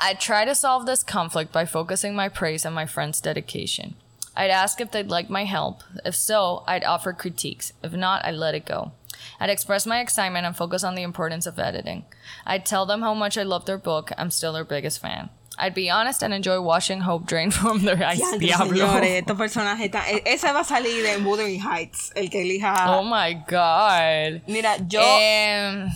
I'd 0.00 0.20
try 0.20 0.44
to 0.44 0.54
solve 0.54 0.86
this 0.86 1.04
conflict 1.04 1.52
by 1.52 1.64
focusing 1.64 2.14
my 2.14 2.28
praise 2.28 2.66
on 2.66 2.72
my 2.72 2.84
friend's 2.84 3.20
dedication. 3.20 3.94
I'd 4.36 4.50
ask 4.50 4.80
if 4.80 4.90
they'd 4.90 5.08
like 5.08 5.30
my 5.30 5.44
help. 5.44 5.82
If 6.04 6.16
so, 6.16 6.64
I'd 6.66 6.82
offer 6.82 7.12
critiques. 7.12 7.72
If 7.82 7.92
not, 7.92 8.24
I'd 8.24 8.34
let 8.34 8.56
it 8.56 8.66
go. 8.66 8.92
I'd 9.38 9.50
express 9.50 9.86
my 9.86 10.00
excitement 10.00 10.44
and 10.44 10.56
focus 10.56 10.82
on 10.82 10.96
the 10.96 11.02
importance 11.02 11.46
of 11.46 11.58
editing. 11.58 12.04
I'd 12.44 12.66
tell 12.66 12.84
them 12.84 13.02
how 13.02 13.14
much 13.14 13.38
I 13.38 13.44
love 13.44 13.66
their 13.66 13.78
book. 13.78 14.10
I'm 14.18 14.32
still 14.32 14.52
their 14.52 14.64
biggest 14.64 15.00
fan. 15.00 15.30
I'd 15.58 15.74
be 15.74 15.88
honest 15.90 16.22
and 16.22 16.34
enjoy 16.34 16.60
watching 16.60 17.00
hope 17.00 17.26
drain 17.26 17.50
from 17.50 17.84
their 17.84 18.02
eyes. 18.02 18.20
Diablo. 18.38 18.74
señores, 18.86 19.10
estos 19.22 19.36
personajes 19.36 19.86
están... 19.86 20.02
e- 20.08 20.22
Ese 20.26 20.52
va 20.52 20.60
a 20.60 20.64
salir 20.64 21.04
en 21.06 21.24
Wuthering 21.24 21.60
Heights, 21.60 22.12
el 22.16 22.28
que 22.28 22.42
elija... 22.42 22.86
Oh 22.88 23.04
my 23.04 23.34
god. 23.46 24.42
Mira, 24.48 24.76
yo... 24.88 25.00
Em, 25.00 25.88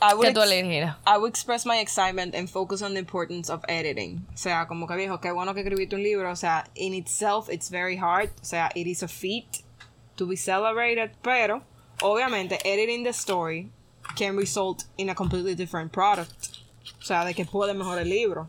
I 0.00 0.14
would 0.14 0.26
¿Qué 0.26 0.34
tú? 0.34 0.94
I 1.06 1.16
would 1.18 1.30
express 1.30 1.64
my 1.64 1.78
excitement 1.78 2.34
and 2.34 2.48
focus 2.50 2.82
on 2.82 2.92
the 2.92 2.98
importance 2.98 3.48
of 3.50 3.64
editing. 3.68 4.26
O 4.32 4.36
sea, 4.36 4.66
como 4.66 4.86
que 4.86 4.94
viejo, 4.94 5.18
qué 5.20 5.32
bueno 5.32 5.54
que 5.54 5.60
escribiste 5.62 5.94
un 5.94 6.02
libro. 6.02 6.30
O 6.30 6.36
sea, 6.36 6.66
in 6.74 6.92
itself, 6.92 7.48
it's 7.48 7.70
very 7.70 7.96
hard. 7.96 8.28
O 8.42 8.44
sea, 8.44 8.70
it 8.74 8.86
is 8.86 9.02
a 9.02 9.08
feat 9.08 9.62
to 10.16 10.26
be 10.26 10.36
celebrated. 10.36 11.12
Pero, 11.22 11.62
obviamente, 12.02 12.58
editing 12.64 13.04
the 13.04 13.12
story 13.12 13.70
can 14.16 14.36
result 14.36 14.84
in 14.98 15.08
a 15.08 15.14
completely 15.14 15.54
different 15.54 15.92
product. 15.92 16.58
O 17.00 17.04
sea, 17.04 17.24
de 17.24 17.32
que 17.34 17.44
puede 17.46 17.74
mejorar 17.74 18.02
el 18.02 18.10
libro. 18.10 18.48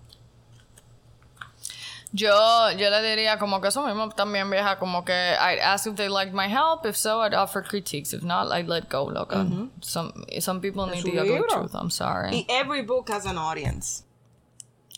Yo, 2.14 2.72
yo 2.72 2.90
le 2.90 3.02
diría 3.02 3.38
como 3.38 3.60
que 3.60 3.68
eso 3.68 3.86
mismo 3.86 4.10
también, 4.10 4.50
vieja, 4.50 4.80
como 4.80 5.04
que 5.04 5.14
I'd 5.14 5.60
ask 5.60 5.86
if 5.88 5.96
they 5.96 6.08
liked 6.08 6.34
my 6.34 6.48
help. 6.48 6.86
If 6.86 6.96
so, 6.96 7.20
I'd 7.22 7.34
offer 7.34 7.62
critiques. 7.62 8.14
If 8.14 8.24
not, 8.24 8.52
I'd 8.52 8.68
let 8.68 8.90
go, 8.90 9.04
loca. 9.06 9.46
Some, 9.82 10.26
some 10.40 10.62
people 10.62 10.88
need 10.88 11.02
su 11.02 11.12
the 11.12 11.20
ugly 11.20 11.34
libro. 11.34 11.50
truth. 11.50 11.76
I'm 11.76 11.90
sorry. 11.90 12.32
Y 12.32 12.46
every 12.50 12.82
book 12.82 13.10
has 13.10 13.26
an 13.26 13.38
audience. 13.38 14.04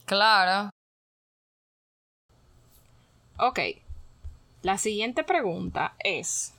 Claro. 0.06 0.70
Ok. 3.40 3.60
La 4.62 4.78
siguiente 4.78 5.24
pregunta 5.24 5.92
es: 6.04 6.52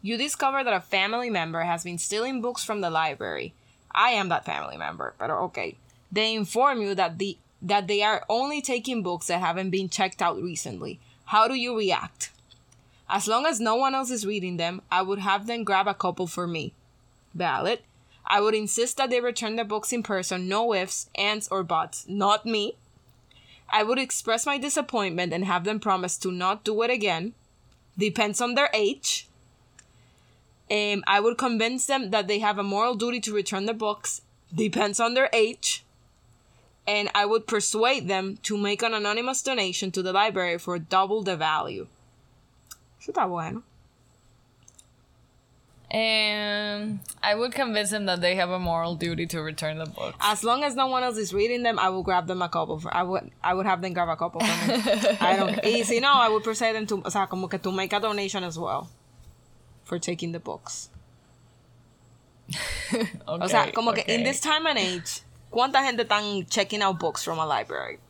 You 0.00 0.16
discover 0.16 0.64
that 0.64 0.72
a 0.72 0.80
family 0.80 1.30
member 1.30 1.60
has 1.62 1.84
been 1.84 1.98
stealing 1.98 2.40
books 2.40 2.64
from 2.64 2.80
the 2.80 2.90
library. 2.90 3.54
I 3.94 4.10
am 4.12 4.28
that 4.30 4.44
family 4.44 4.76
member, 4.76 5.14
pero 5.18 5.44
okay. 5.44 5.76
They 6.10 6.34
inform 6.34 6.82
you 6.82 6.94
that 6.94 7.18
the 7.18 7.38
that 7.62 7.86
they 7.86 8.02
are 8.02 8.24
only 8.28 8.60
taking 8.60 9.02
books 9.02 9.28
that 9.28 9.40
haven't 9.40 9.70
been 9.70 9.88
checked 9.88 10.20
out 10.20 10.42
recently. 10.42 10.98
How 11.26 11.46
do 11.48 11.54
you 11.54 11.78
react? 11.78 12.30
As 13.08 13.28
long 13.28 13.46
as 13.46 13.60
no 13.60 13.76
one 13.76 13.94
else 13.94 14.10
is 14.10 14.26
reading 14.26 14.56
them, 14.56 14.82
I 14.90 15.02
would 15.02 15.20
have 15.20 15.46
them 15.46 15.64
grab 15.64 15.86
a 15.86 15.94
couple 15.94 16.26
for 16.26 16.46
me. 16.46 16.72
Valid. 17.34 17.80
I 18.26 18.40
would 18.40 18.54
insist 18.54 18.96
that 18.96 19.10
they 19.10 19.20
return 19.20 19.56
the 19.56 19.64
books 19.64 19.92
in 19.92 20.02
person, 20.02 20.48
no 20.48 20.74
ifs, 20.74 21.08
ands, 21.14 21.48
or 21.48 21.62
buts. 21.62 22.06
Not 22.08 22.46
me. 22.46 22.76
I 23.68 23.82
would 23.82 23.98
express 23.98 24.46
my 24.46 24.58
disappointment 24.58 25.32
and 25.32 25.44
have 25.44 25.64
them 25.64 25.80
promise 25.80 26.18
to 26.18 26.30
not 26.30 26.64
do 26.64 26.82
it 26.82 26.90
again. 26.90 27.34
Depends 27.96 28.40
on 28.40 28.54
their 28.54 28.70
age. 28.72 29.28
Um, 30.70 31.04
I 31.06 31.20
would 31.20 31.36
convince 31.36 31.86
them 31.86 32.10
that 32.10 32.28
they 32.28 32.38
have 32.38 32.58
a 32.58 32.62
moral 32.62 32.94
duty 32.94 33.20
to 33.20 33.34
return 33.34 33.66
the 33.66 33.74
books. 33.74 34.22
Depends 34.54 35.00
on 35.00 35.14
their 35.14 35.28
age. 35.32 35.81
And 36.86 37.08
I 37.14 37.26
would 37.26 37.46
persuade 37.46 38.08
them 38.08 38.38
to 38.42 38.56
make 38.56 38.82
an 38.82 38.92
anonymous 38.94 39.42
donation 39.42 39.90
to 39.92 40.02
the 40.02 40.12
library 40.12 40.58
for 40.58 40.78
double 40.78 41.22
the 41.22 41.36
value. 41.36 41.86
Eso 43.00 43.12
está 43.12 43.28
bueno. 43.28 43.62
And 45.90 47.00
I 47.22 47.34
would 47.34 47.52
convince 47.52 47.90
them 47.90 48.06
that 48.06 48.22
they 48.22 48.34
have 48.36 48.48
a 48.48 48.58
moral 48.58 48.94
duty 48.94 49.26
to 49.26 49.42
return 49.42 49.76
the 49.76 49.84
books. 49.84 50.16
As 50.22 50.42
long 50.42 50.64
as 50.64 50.74
no 50.74 50.86
one 50.86 51.02
else 51.02 51.18
is 51.18 51.34
reading 51.34 51.62
them, 51.62 51.78
I 51.78 51.90
will 51.90 52.02
grab 52.02 52.26
them 52.26 52.40
a 52.40 52.48
couple. 52.48 52.80
For, 52.80 52.92
I 52.96 53.02
would 53.02 53.30
I 53.44 53.52
would 53.52 53.66
have 53.66 53.82
them 53.82 53.92
grab 53.92 54.08
a 54.08 54.16
couple 54.16 54.40
for 54.40 54.68
me. 54.68 54.74
I 55.20 55.36
don't. 55.36 55.60
Y 55.62 55.82
si 55.82 56.00
no, 56.00 56.10
I 56.10 56.30
would 56.30 56.42
persuade 56.42 56.74
them 56.74 56.86
to, 56.86 57.02
o 57.04 57.10
sea, 57.10 57.26
como 57.28 57.46
que 57.46 57.58
to 57.58 57.70
make 57.70 57.92
a 57.92 58.00
donation 58.00 58.42
as 58.42 58.58
well 58.58 58.88
for 59.84 59.98
taking 59.98 60.32
the 60.32 60.40
books. 60.40 60.88
O 63.26 63.46
sea, 63.46 63.62
Okay, 63.62 63.72
como 63.72 63.92
que 63.92 64.04
in 64.06 64.22
this 64.22 64.40
time 64.40 64.66
and 64.66 64.78
age, 64.78 65.20
¿cuánta 65.52 65.84
gente 65.84 66.02
están 66.02 66.44
checking 66.46 66.82
out 66.82 66.98
books 66.98 67.22
from 67.24 67.38
a 67.38 67.46
library? 67.46 68.00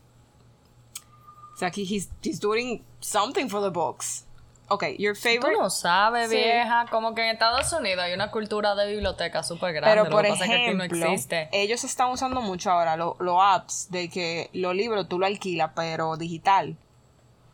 O 1.53 1.57
sea, 1.59 1.71
que 1.71 1.83
he's, 1.83 2.09
he's 2.23 2.41
doing 2.41 2.83
something 3.01 3.49
for 3.49 3.61
the 3.63 3.69
books. 3.71 4.25
Okay, 4.69 4.97
your 4.99 5.15
Tú 5.15 5.21
favorite. 5.21 5.59
no 5.61 5.69
sabes, 5.69 6.31
Sí. 6.31 6.37
vieja, 6.37 6.87
como 6.91 7.15
que 7.15 7.23
en 7.23 7.29
Estados 7.35 7.71
Unidos 7.75 8.03
hay 8.05 8.15
una 8.15 8.31
cultura 8.31 8.75
de 8.75 8.87
biblioteca 8.91 9.43
súper 9.43 9.75
grande. 9.75 9.91
Pero 9.91 10.05
lo 10.05 10.11
por 10.11 10.25
es 10.25 10.39
que 10.39 10.45
aquí 10.45 10.75
no 10.75 10.83
ejemplo, 10.83 11.07
existe. 11.13 11.49
ellos 11.53 11.85
están 11.85 12.11
usando 12.11 12.41
mucho 12.41 12.71
ahora 12.71 12.97
los 12.97 13.17
apps 13.39 13.89
de 13.91 14.09
que 14.09 14.49
los 14.55 14.75
libros 14.75 15.09
tú 15.11 15.19
lo 15.19 15.27
alquilas, 15.27 15.73
pero 15.77 16.17
digital. 16.17 16.77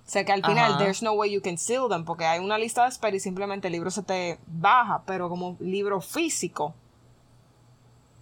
O 0.07 0.11
sea 0.11 0.25
que 0.25 0.33
al 0.33 0.45
final, 0.45 0.73
Ajá. 0.75 0.79
there's 0.79 1.03
no 1.03 1.13
way 1.15 1.31
you 1.33 1.43
can 1.43 1.59
steal 1.59 1.89
them, 1.89 2.05
porque 2.05 2.25
hay 2.25 2.39
una 2.39 2.57
lista 2.57 2.85
de 2.85 2.91
espera 2.91 3.17
y 3.17 3.21
simplemente 3.21 3.67
el 3.67 3.73
libro 3.73 3.91
se 3.91 4.03
te 4.05 4.39
baja, 4.47 5.03
pero 5.05 5.29
como 5.29 5.57
libro 5.59 6.01
físico. 6.01 6.73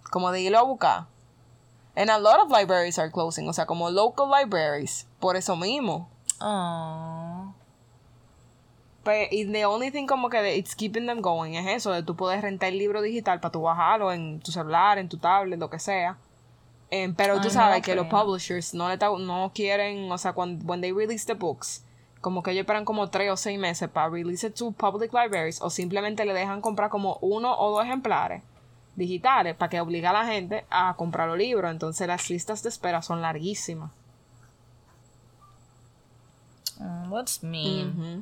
Como 0.09 0.31
de 0.31 0.41
irlo 0.41 0.57
a 0.57 0.63
buscar. 0.63 1.05
And 1.97 2.11
a 2.11 2.19
lot 2.19 2.39
of 2.39 2.51
libraries 2.51 2.99
are 2.99 3.09
closing, 3.09 3.49
o 3.49 3.53
sea, 3.53 3.65
como 3.65 3.89
local 3.89 4.29
libraries, 4.29 5.07
por 5.19 5.35
eso 5.35 5.55
mismo. 5.55 6.07
Oh. 6.39 7.55
Pero, 9.03 9.27
y 9.31 9.45
the 9.45 9.65
only 9.65 9.89
thing 9.89 10.05
como 10.05 10.29
que 10.29 10.55
it's 10.55 10.75
keeping 10.75 11.07
them 11.07 11.21
going 11.21 11.55
es 11.55 11.65
eso, 11.65 11.91
de 11.91 12.03
tú 12.03 12.15
puedes 12.15 12.39
rentar 12.39 12.69
el 12.69 12.77
libro 12.77 13.01
digital 13.01 13.39
para 13.39 13.51
tú 13.51 13.63
bajarlo 13.63 14.11
en 14.11 14.39
tu 14.41 14.51
celular, 14.51 14.99
en 14.99 15.09
tu 15.09 15.17
tablet, 15.17 15.57
lo 15.57 15.71
que 15.71 15.79
sea. 15.79 16.19
Em, 16.91 17.15
pero 17.15 17.41
tú 17.41 17.49
sabes 17.49 17.81
que 17.81 17.95
los 17.95 18.05
publishers 18.05 18.75
no, 18.75 18.89
le 18.89 18.97
no 18.97 19.51
quieren, 19.55 20.11
o 20.11 20.19
sea, 20.19 20.33
cuando 20.33 20.63
when 20.67 20.81
they 20.81 20.91
release 20.91 21.25
the 21.25 21.33
books, 21.33 21.83
como 22.21 22.43
que 22.43 22.51
ellos 22.51 22.61
esperan 22.61 22.85
como 22.85 23.09
tres 23.09 23.31
o 23.31 23.37
seis 23.37 23.57
meses 23.57 23.89
para 23.89 24.07
release 24.07 24.45
it 24.45 24.53
to 24.53 24.71
public 24.71 25.11
libraries 25.13 25.59
o 25.63 25.71
simplemente 25.71 26.25
le 26.25 26.33
dejan 26.35 26.61
comprar 26.61 26.91
como 26.91 27.17
uno 27.21 27.57
o 27.57 27.71
dos 27.71 27.83
ejemplares 27.83 28.43
digitales 28.97 29.55
para 29.55 29.69
que 29.69 29.79
obliga 29.79 30.09
a 30.09 30.13
la 30.13 30.25
gente 30.25 30.65
a 30.69 30.93
comprar 30.97 31.29
los 31.29 31.37
libros. 31.37 31.71
Entonces 31.71 32.07
las 32.07 32.29
listas 32.29 32.63
de 32.63 32.69
espera 32.69 33.01
son 33.01 33.21
larguísimas. 33.21 33.91
Mm, 36.79 37.09
What's 37.09 37.41
mean? 37.41 37.93
Mm-hmm. 37.93 38.19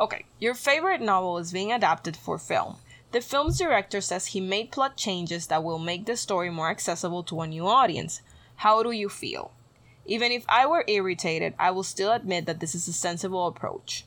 Okay, 0.00 0.24
your 0.38 0.54
favorite 0.54 1.00
novel 1.00 1.38
is 1.38 1.52
being 1.52 1.72
adapted 1.72 2.16
for 2.16 2.38
film. 2.38 2.76
The 3.12 3.20
film's 3.20 3.58
director 3.58 4.00
says 4.00 4.26
he 4.26 4.40
made 4.40 4.72
plot 4.72 4.96
changes 4.96 5.46
that 5.46 5.62
will 5.62 5.78
make 5.78 6.04
the 6.04 6.16
story 6.16 6.50
more 6.50 6.68
accessible 6.68 7.22
to 7.24 7.42
a 7.42 7.46
new 7.46 7.66
audience. 7.66 8.22
How 8.56 8.82
do 8.82 8.90
you 8.90 9.08
feel? 9.08 9.52
Even 10.04 10.32
if 10.32 10.44
I 10.48 10.66
were 10.66 10.84
irritated, 10.88 11.54
I 11.58 11.70
will 11.70 11.84
still 11.84 12.10
admit 12.10 12.46
that 12.46 12.60
this 12.60 12.74
is 12.74 12.88
a 12.88 12.92
sensible 12.92 13.46
approach. 13.46 14.04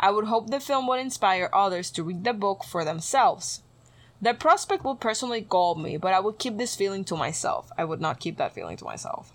I 0.00 0.10
would 0.10 0.26
hope 0.26 0.48
the 0.48 0.60
film 0.60 0.86
would 0.86 1.00
inspire 1.00 1.50
others 1.52 1.90
to 1.92 2.02
read 2.02 2.24
the 2.24 2.32
book 2.32 2.64
for 2.64 2.84
themselves. 2.84 3.62
The 4.20 4.34
prospect 4.34 4.84
would 4.84 4.98
personally 5.00 5.40
gall 5.40 5.76
me, 5.76 5.96
but 5.96 6.12
I 6.12 6.20
would 6.20 6.38
keep 6.38 6.56
this 6.56 6.74
feeling 6.74 7.04
to 7.04 7.16
myself. 7.16 7.70
I 7.78 7.84
would 7.84 8.00
not 8.00 8.18
keep 8.18 8.36
that 8.38 8.52
feeling 8.54 8.76
to 8.78 8.84
myself. 8.84 9.32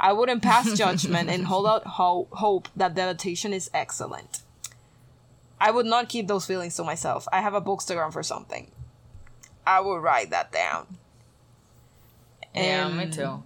I 0.00 0.12
wouldn't 0.12 0.42
pass 0.42 0.72
judgment 0.78 1.28
and 1.28 1.44
hold 1.46 1.66
out 1.66 1.84
ho- 1.86 2.28
hope 2.32 2.68
that 2.76 2.94
the 2.94 3.02
adaptation 3.02 3.52
is 3.52 3.70
excellent. 3.74 4.40
I 5.60 5.70
would 5.70 5.86
not 5.86 6.08
keep 6.08 6.28
those 6.28 6.46
feelings 6.46 6.76
to 6.76 6.84
myself. 6.84 7.26
I 7.32 7.40
have 7.40 7.54
a 7.54 7.60
bookstagram 7.60 8.12
for 8.12 8.22
something. 8.22 8.70
I 9.66 9.80
will 9.80 9.98
write 10.00 10.30
that 10.30 10.52
down. 10.52 10.98
Yeah, 12.54 12.88
me 12.88 13.10
too. 13.10 13.42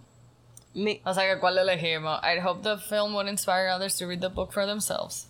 Me, 0.75 1.01
O 1.05 1.13
sea 1.13 1.35
que 1.35 1.41
cuál 1.41 1.59
elegimos. 1.59 2.21
I 2.23 2.39
hope 2.39 2.63
the 2.63 2.79
film 2.79 3.13
would 3.15 3.27
inspire 3.27 3.69
others 3.69 3.97
to 3.97 4.07
read 4.07 4.21
the 4.21 4.29
book 4.31 4.53
for 4.53 4.67
themselves. 4.67 5.27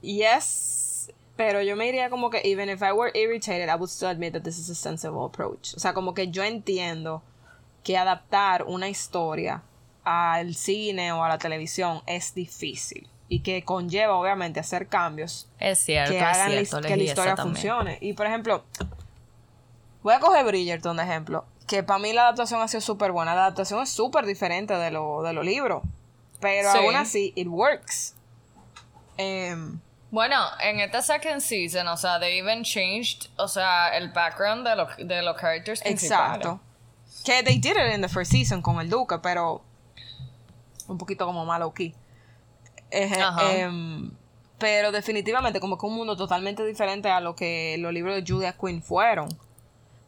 yes, 0.00 0.77
pero 1.38 1.62
yo 1.62 1.76
me 1.76 1.86
iría 1.86 2.10
como 2.10 2.30
que 2.30 2.40
even 2.44 2.68
if 2.68 2.82
I 2.82 2.90
were 2.90 3.12
irritated, 3.14 3.68
I 3.68 3.76
would 3.76 3.88
still 3.90 4.08
admit 4.08 4.32
that 4.32 4.42
this 4.42 4.58
is 4.58 4.68
a 4.70 4.74
sensible 4.74 5.24
approach. 5.24 5.72
O 5.76 5.78
sea, 5.78 5.94
como 5.94 6.12
que 6.12 6.28
yo 6.32 6.42
entiendo 6.42 7.22
que 7.84 7.96
adaptar 7.96 8.64
una 8.64 8.88
historia 8.88 9.62
al 10.02 10.56
cine 10.56 11.12
o 11.12 11.22
a 11.22 11.28
la 11.28 11.38
televisión 11.38 12.02
es 12.06 12.34
difícil 12.34 13.08
y 13.28 13.40
que 13.40 13.62
conlleva 13.62 14.16
obviamente 14.16 14.58
hacer 14.58 14.88
cambios 14.88 15.48
Es 15.60 15.78
cierto, 15.78 16.10
que 16.12 16.18
es 16.18 16.24
hagan 16.24 16.50
la- 16.56 16.80
que 16.88 16.96
la 16.96 17.02
historia 17.04 17.34
también. 17.36 17.54
funcione. 17.54 17.98
Y 18.00 18.14
por 18.14 18.26
ejemplo, 18.26 18.64
voy 20.02 20.14
a 20.14 20.18
coger 20.20 20.44
Bridgerton 20.44 20.96
de 20.96 21.04
ejemplo, 21.04 21.44
que 21.68 21.82
para 21.84 21.98
mí 22.00 22.12
la 22.12 22.22
adaptación 22.22 22.60
ha 22.62 22.66
sido 22.68 22.80
súper 22.80 23.12
buena. 23.12 23.34
La 23.36 23.42
adaptación 23.42 23.80
es 23.82 23.90
súper 23.90 24.26
diferente 24.26 24.74
de, 24.74 24.90
lo, 24.90 25.22
de 25.22 25.32
los 25.34 25.44
libros, 25.44 25.82
pero 26.40 26.72
Sí. 26.72 26.78
aún 26.78 26.96
así, 26.96 27.32
it 27.36 27.46
works. 27.46 28.14
Em, 29.18 29.78
Bueno, 30.10 30.36
en 30.60 30.80
esta 30.80 31.02
second 31.02 31.40
season, 31.40 31.86
o 31.88 31.96
sea, 31.96 32.18
they 32.18 32.38
even 32.38 32.62
changed, 32.62 33.28
o 33.36 33.46
sea, 33.46 33.96
el 33.96 34.10
background 34.10 34.66
de, 34.66 34.74
los 34.74 34.96
de 34.96 35.22
los 35.22 35.36
characters 35.36 35.82
principales. 35.82 36.36
exacto. 36.36 36.60
Que 37.24 37.42
they 37.42 37.58
did 37.58 37.76
it 37.76 37.94
in 37.94 38.00
the 38.00 38.08
first 38.08 38.30
season 38.32 38.62
con 38.62 38.80
el 38.80 38.88
Duque, 38.88 39.18
pero 39.18 39.62
un 40.86 40.96
poquito 40.96 41.26
como 41.26 41.44
malo 41.44 41.66
aquí. 41.66 41.94
Ajá. 42.90 43.52
em, 43.52 44.10
pero 44.58 44.90
definitivamente 44.92 45.60
como 45.60 45.76
que 45.76 45.86
un 45.86 45.94
mundo 45.94 46.16
totalmente 46.16 46.64
diferente 46.64 47.10
a 47.10 47.20
lo 47.20 47.34
que 47.34 47.76
los 47.78 47.92
libros 47.92 48.16
de 48.16 48.24
Julia 48.26 48.54
Quinn 48.58 48.82
fueron. 48.82 49.28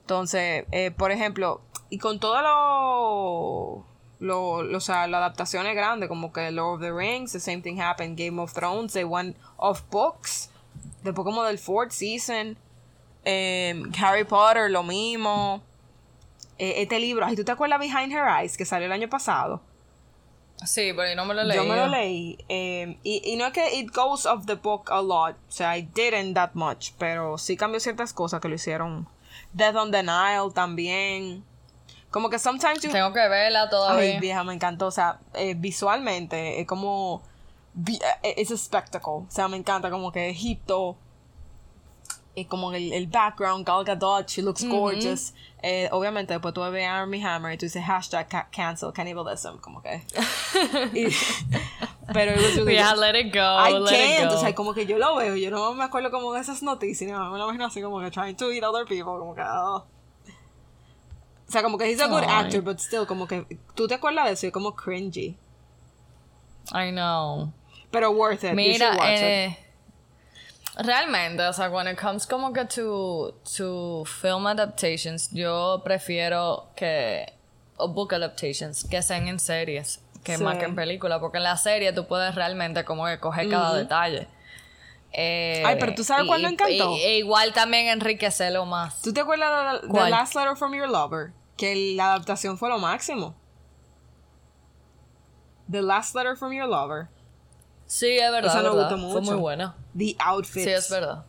Entonces, 0.00 0.64
eh, 0.72 0.90
por 0.90 1.12
ejemplo, 1.12 1.60
y 1.88 1.98
con 1.98 2.18
todas 2.18 2.42
lo, 2.42 3.84
lo, 4.20 4.62
lo- 4.62 4.78
o 4.78 4.80
sea, 4.80 5.06
las 5.08 5.18
adaptaciones 5.18 5.74
grandes, 5.74 6.08
como 6.08 6.32
que 6.32 6.50
Lord 6.50 6.74
of 6.76 6.80
the 6.80 6.92
Rings, 6.92 7.32
the 7.32 7.40
same 7.40 7.60
thing 7.62 7.80
happened, 7.80 8.16
Game 8.18 8.40
of 8.40 8.52
Thrones, 8.52 8.92
they 8.92 9.04
went 9.04 9.36
off 9.56 9.82
books, 9.90 10.50
después 11.02 11.24
como 11.24 11.42
del 11.44 11.58
fourth 11.58 11.90
season, 11.92 12.56
em, 13.24 13.90
Harry 14.00 14.24
Potter, 14.24 14.70
lo 14.70 14.82
mismo. 14.82 15.62
Eh, 16.58 16.82
este 16.82 16.98
libro, 17.00 17.24
ay, 17.24 17.34
¿tú 17.36 17.44
te 17.44 17.52
acuerdas 17.52 17.78
Behind 17.80 18.12
Her 18.12 18.28
Eyes, 18.40 18.56
que 18.56 18.64
salió 18.66 18.86
el 18.86 18.92
año 18.92 19.08
pasado? 19.08 19.60
Sí, 20.66 20.92
pero 20.94 21.08
yo 21.08 21.16
no 21.16 21.24
me 21.24 21.32
lo 21.32 21.42
leí. 21.42 21.56
Yo 21.56 21.64
me 21.64 21.74
lo 21.74 21.86
leí. 21.88 22.36
eh, 22.50 22.98
y, 23.02 23.22
y 23.32 23.36
no 23.36 23.46
es 23.46 23.52
que 23.54 23.78
it 23.78 23.90
goes 23.94 24.26
off 24.26 24.44
the 24.44 24.56
book 24.56 24.90
a 24.92 25.00
lot. 25.00 25.34
O 25.48 25.50
sea, 25.52 25.74
I 25.78 25.80
didn't 25.94 26.34
that 26.34 26.50
much. 26.52 26.90
Pero 26.98 27.38
sí 27.38 27.56
cambió 27.56 27.80
ciertas 27.80 28.12
cosas 28.12 28.42
que 28.42 28.48
lo 28.50 28.56
hicieron. 28.56 29.08
Death 29.54 29.74
on 29.76 29.90
the 29.90 30.02
Nile 30.02 30.50
también. 30.54 31.42
Como 32.10 32.28
que 32.30 32.38
sometimes 32.38 32.80
you. 32.82 32.90
Tengo 32.90 33.12
que 33.12 33.28
verla 33.28 33.68
todavía. 33.70 34.14
Ay, 34.14 34.18
vieja, 34.20 34.42
me 34.44 34.52
encantó. 34.54 34.86
O 34.86 34.90
sea, 34.90 35.18
eh, 35.34 35.54
visualmente 35.56 36.60
es 36.60 36.66
como. 36.66 37.22
eh, 38.22 38.34
Es 38.36 38.50
a 38.50 38.56
spectacle. 38.56 39.12
O 39.12 39.26
sea, 39.28 39.46
me 39.48 39.56
encanta 39.56 39.90
como 39.90 40.10
que 40.10 40.28
Egipto. 40.30 40.96
y 42.34 42.44
como 42.46 42.72
el, 42.72 42.92
el 42.92 43.06
background, 43.08 43.66
Gal 43.66 43.84
Gadot, 43.84 44.28
she 44.28 44.40
looks 44.42 44.64
gorgeous. 44.66 45.34
Eh, 45.62 45.88
obviamente, 45.92 46.32
después 46.32 46.54
tú 46.54 46.62
ves 46.62 46.86
a 46.86 47.00
Army 47.00 47.22
Hammer 47.22 47.52
y 47.52 47.58
tú 47.58 47.66
dices 47.66 47.84
hashtag 47.84 48.28
ca- 48.28 48.48
cancel 48.50 48.92
cannibalism, 48.92 49.58
como 49.60 49.82
que. 49.82 50.02
Y- 50.94 51.14
pero 52.12 52.32
it 52.32 52.38
was 52.38 52.56
really 52.56 52.74
Yeah, 52.74 52.92
good. 52.94 53.00
let 53.00 53.14
it 53.20 53.32
go. 53.32 53.40
I 53.40 53.72
let 53.78 53.92
it 53.92 54.16
can't, 54.18 54.30
go. 54.30 54.36
o 54.36 54.40
sea, 54.40 54.54
como 54.54 54.74
que 54.74 54.84
yo 54.86 54.98
lo 54.98 55.14
veo, 55.16 55.36
yo 55.36 55.50
no 55.50 55.74
me 55.74 55.84
acuerdo 55.84 56.10
como 56.10 56.32
de 56.32 56.40
esas 56.40 56.60
noticias, 56.62 57.10
no, 57.12 57.30
me 57.30 57.38
lo 57.38 57.44
imagino 57.44 57.66
así 57.66 57.80
como 57.82 58.00
que 58.00 58.10
trying 58.10 58.36
to 58.36 58.50
eat 58.50 58.64
other 58.64 58.84
people, 58.84 59.18
como 59.18 59.34
que, 59.34 59.42
oh. 59.42 59.84
O 61.50 61.52
sea, 61.52 61.64
como 61.64 61.76
que 61.78 61.90
he's 61.90 62.00
a 62.00 62.06
good 62.06 62.22
Ay. 62.22 62.44
actor, 62.44 62.60
but 62.62 62.78
still, 62.78 63.04
como 63.06 63.26
que, 63.26 63.44
tú 63.74 63.88
te 63.88 63.94
acuerdas 63.94 64.26
de 64.26 64.32
eso, 64.34 64.46
y 64.46 64.52
como 64.52 64.76
cringy. 64.76 65.36
I 66.72 66.92
know. 66.92 67.52
Pero 67.90 68.12
worth 68.12 68.44
it, 68.44 68.52
Mira, 68.54 68.90
watch 68.96 69.08
it. 69.18 69.22
eh, 69.24 69.58
realmente, 70.78 71.42
o 71.42 71.52
sea, 71.52 71.68
when 71.68 71.88
it 71.88 71.98
comes 72.00 72.24
como 72.24 72.52
que 72.52 72.64
to, 72.66 73.34
to 73.56 74.04
film 74.04 74.46
adaptations, 74.46 75.28
yo 75.32 75.80
prefiero 75.84 76.68
que, 76.76 77.26
o 77.76 77.88
book 77.88 78.14
adaptations, 78.14 78.84
que 78.84 79.02
sean 79.02 79.26
en 79.26 79.40
series, 79.40 80.00
que 80.22 80.36
Sí. 80.38 80.44
más 80.44 80.56
que 80.58 80.66
en 80.66 80.76
películas, 80.76 81.18
porque 81.18 81.38
en 81.38 81.44
la 81.44 81.56
serie 81.56 81.92
tú 81.92 82.06
puedes 82.06 82.32
realmente 82.36 82.84
como 82.84 83.06
que 83.06 83.18
coger 83.18 83.48
cada 83.48 83.74
detalle. 83.74 84.28
Eh, 85.12 85.64
Ay, 85.66 85.76
pero 85.80 85.92
¿tú 85.96 86.04
sabes 86.04 86.24
cuál 86.28 86.42
me 86.42 86.50
encantó? 86.50 86.94
y- 86.94 87.00
e 87.02 87.18
igual 87.18 87.52
también 87.52 87.88
enriquecerlo 87.88 88.64
más. 88.66 89.02
¿Tú 89.02 89.12
te 89.12 89.22
acuerdas 89.22 89.82
de, 89.82 89.88
¿Cuál? 89.88 90.12
Last 90.12 90.36
Letter 90.36 90.54
from 90.56 90.72
Your 90.72 90.88
Lover? 90.88 91.32
Que 91.60 91.94
la 91.94 92.14
adaptación 92.14 92.56
fue 92.56 92.70
lo 92.70 92.78
máximo. 92.78 93.34
The 95.70 95.82
Last 95.82 96.14
Letter 96.14 96.34
from 96.36 96.52
Your 96.52 96.66
Lover. 96.66 97.08
Sí, 97.86 98.16
es 98.18 98.30
verdad, 98.32 98.50
Esa 98.50 98.62
me 98.62 98.70
verdad. 98.70 98.90
gustó 98.96 98.96
Fue 99.12 99.20
mucho. 99.20 99.32
muy 99.32 99.40
buena. 99.40 99.74
The 99.96 100.16
outfits. 100.18 100.64
Sí, 100.64 100.70
es 100.70 100.88
verdad. 100.90 101.24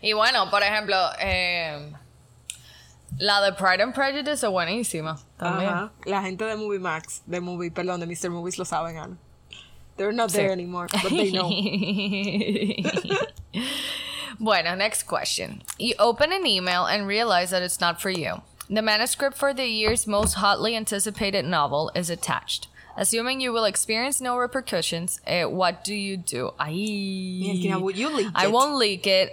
Y 0.00 0.14
bueno, 0.14 0.48
por 0.50 0.62
ejemplo, 0.62 0.96
eh, 1.20 1.92
la 3.18 3.40
de 3.42 3.52
Pride 3.52 3.82
and 3.82 3.94
Prejudice 3.94 4.46
es 4.46 4.50
buenísima 4.50 5.18
también. 5.36 5.70
Ajá. 5.70 5.92
La 6.06 6.22
gente 6.22 6.44
de 6.44 6.56
Movie 6.56 6.78
Max, 6.78 7.22
de 7.26 7.40
Movie, 7.40 7.70
perdón, 7.70 8.00
de 8.00 8.06
Mr. 8.06 8.30
Movies 8.30 8.56
lo 8.58 8.64
saben, 8.64 8.96
Ana. 8.96 9.18
They're 9.96 10.12
not 10.14 10.30
there 10.32 10.50
anymore, 10.50 10.86
but 10.90 11.10
they 11.10 11.30
know. 11.30 11.50
bueno, 14.38 14.74
next 14.74 15.02
question. 15.06 15.62
You 15.78 15.94
open 15.98 16.32
an 16.32 16.46
email 16.46 16.86
and 16.86 17.06
realize 17.06 17.50
that 17.50 17.62
it's 17.62 17.80
not 17.80 18.00
for 18.00 18.08
you. 18.10 18.40
The 18.72 18.82
manuscript 18.82 19.36
for 19.36 19.52
the 19.52 19.66
year's 19.66 20.06
most 20.06 20.34
hotly 20.34 20.76
anticipated 20.76 21.44
novel 21.44 21.90
is 21.96 22.08
attached. 22.08 22.68
Assuming 22.96 23.40
you 23.40 23.52
will 23.52 23.64
experience 23.64 24.20
no 24.20 24.38
repercussions, 24.38 25.20
eh, 25.26 25.42
what 25.42 25.82
do 25.82 25.92
you 25.92 26.16
do? 26.16 26.52
Ay. 26.56 27.76
would 27.80 27.96
you 27.96 28.14
leak 28.14 28.28
I 28.32 28.44
it? 28.44 28.52
won't 28.52 28.76
leak 28.76 29.08
it. 29.08 29.32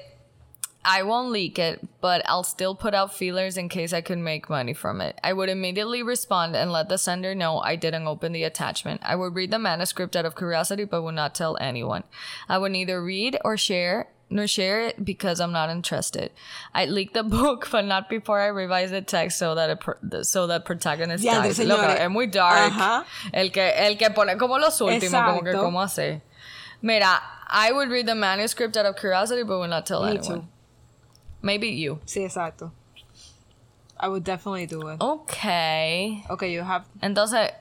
I 0.84 1.04
won't 1.04 1.30
leak 1.32 1.60
it, 1.60 1.88
but 2.02 2.24
I'll 2.26 2.46
still 2.46 2.74
put 2.74 2.96
out 2.96 3.14
feelers 3.14 3.58
in 3.58 3.70
case 3.70 3.94
I 3.94 4.02
could 4.02 4.18
make 4.18 4.50
money 4.50 4.74
from 4.74 5.02
it. 5.02 5.20
I 5.24 5.34
would 5.34 5.50
immediately 5.50 6.02
respond 6.02 6.56
and 6.56 6.72
let 6.72 6.90
the 6.90 6.98
sender 6.98 7.36
know 7.36 7.60
I 7.60 7.76
didn't 7.76 8.08
open 8.08 8.32
the 8.32 8.44
attachment. 8.44 9.02
I 9.04 9.16
would 9.16 9.36
read 9.36 9.52
the 9.52 9.60
manuscript 9.60 10.16
out 10.16 10.26
of 10.26 10.36
curiosity, 10.36 10.86
but 10.86 11.04
would 11.04 11.14
not 11.14 11.36
tell 11.36 11.58
anyone. 11.62 12.06
I 12.50 12.58
would 12.58 12.72
neither 12.72 13.04
read 13.04 13.38
or 13.46 13.56
share 13.56 14.08
nor 14.30 14.48
share 14.48 14.82
it 14.82 15.04
because 15.04 15.40
I'm 15.40 15.52
not 15.52 15.70
interested. 15.70 16.32
I'd 16.74 16.90
leak 16.90 17.14
the 17.14 17.24
book, 17.38 17.68
but 17.72 17.86
not 17.86 18.10
before 18.10 18.40
I 18.40 18.48
revise 18.48 18.92
the 18.92 19.02
text 19.02 19.40
so 19.40 19.56
that 19.56 19.70
it 19.70 20.26
so 20.26 20.48
that 20.48 20.66
protagonist 20.66 21.24
Diantre, 21.24 21.56
dies. 21.56 21.60
Loca, 21.60 22.02
es 22.02 22.10
muy 22.10 22.28
dark. 22.28 22.72
Ajá. 22.72 23.06
El 23.34 23.52
que 23.52 23.72
el 23.76 23.98
que 23.98 24.10
pone 24.10 24.38
como 24.38 24.58
los 24.58 24.80
últimos, 24.82 25.12
como 25.12 25.42
que 25.42 25.54
cómo 25.54 25.82
hace. 25.82 26.22
Mira, 26.82 27.22
I 27.50 27.72
would 27.72 27.90
read 27.90 28.06
the 28.06 28.16
manuscript 28.16 28.78
out 28.78 28.86
of 28.86 28.98
curiosity, 28.98 29.44
but 29.44 29.58
would 29.60 29.70
not 29.70 29.86
tell 29.86 30.04
Me 30.04 30.18
anyone. 30.18 30.42
too. 30.42 30.48
Maybe 31.42 31.70
you. 31.70 32.00
Sí, 32.06 32.24
exacto. 32.24 32.72
I 34.00 34.10
would 34.10 34.24
definitely 34.24 34.68
do 34.68 34.88
it. 34.90 35.02
Okay. 35.02 36.24
Okay, 36.30 36.54
you 36.54 36.62
have... 36.62 36.86
Entonces, 37.02 37.52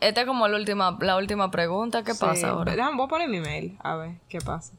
esta 0.00 0.20
es 0.22 0.26
como 0.26 0.48
la 0.48 0.56
última, 0.56 0.96
la 1.00 1.16
última 1.16 1.50
pregunta. 1.50 2.02
¿Qué 2.02 2.14
sí, 2.14 2.20
pasa 2.20 2.50
ahora? 2.50 2.74
Déjame, 2.74 2.96
voy 2.96 3.04
a 3.04 3.08
poner 3.08 3.28
mi 3.28 3.40
mail, 3.40 3.76
a 3.82 3.96
ver 3.96 4.14
qué 4.28 4.40
pasa. 4.40 4.72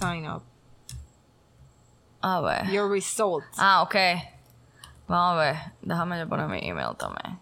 Sign 0.00 0.24
up. 0.24 0.42
A 2.22 2.40
ver. 2.42 2.64
Your 2.72 2.88
results. 2.88 3.56
Ah, 3.58 3.82
ok. 3.82 3.94
Vamos 5.08 5.36
a 5.36 5.36
ver. 5.36 5.72
Déjame 5.84 6.18
yo 6.18 6.26
poner 6.26 6.48
mi 6.48 6.60
email 6.66 6.94
también. 6.96 7.38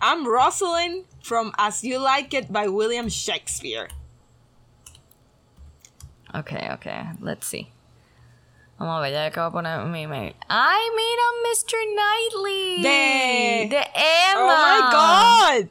I'm 0.00 0.26
Rosalind 0.26 1.04
from 1.22 1.52
As 1.56 1.82
You 1.84 1.98
Like 1.98 2.34
It 2.34 2.52
by 2.52 2.68
William 2.68 3.08
Shakespeare. 3.08 3.88
Ok, 6.34 6.52
ok. 6.72 6.86
Let's 7.20 7.46
see. 7.46 7.70
Vamos 8.78 8.98
a 8.98 9.00
ver, 9.02 9.12
ya 9.12 9.30
que 9.30 9.38
voy 9.40 9.48
a 9.48 9.52
poner 9.52 9.86
mi 9.86 10.02
email. 10.02 10.34
¡Ay, 10.48 10.90
mira, 10.96 11.22
Mr. 11.46 11.78
Knightley! 11.94 12.82
De- 12.82 13.68
De 13.70 13.84
Emma. 13.94 14.40
Oh 14.40 14.48
my 14.66 14.90
god! 15.62 15.68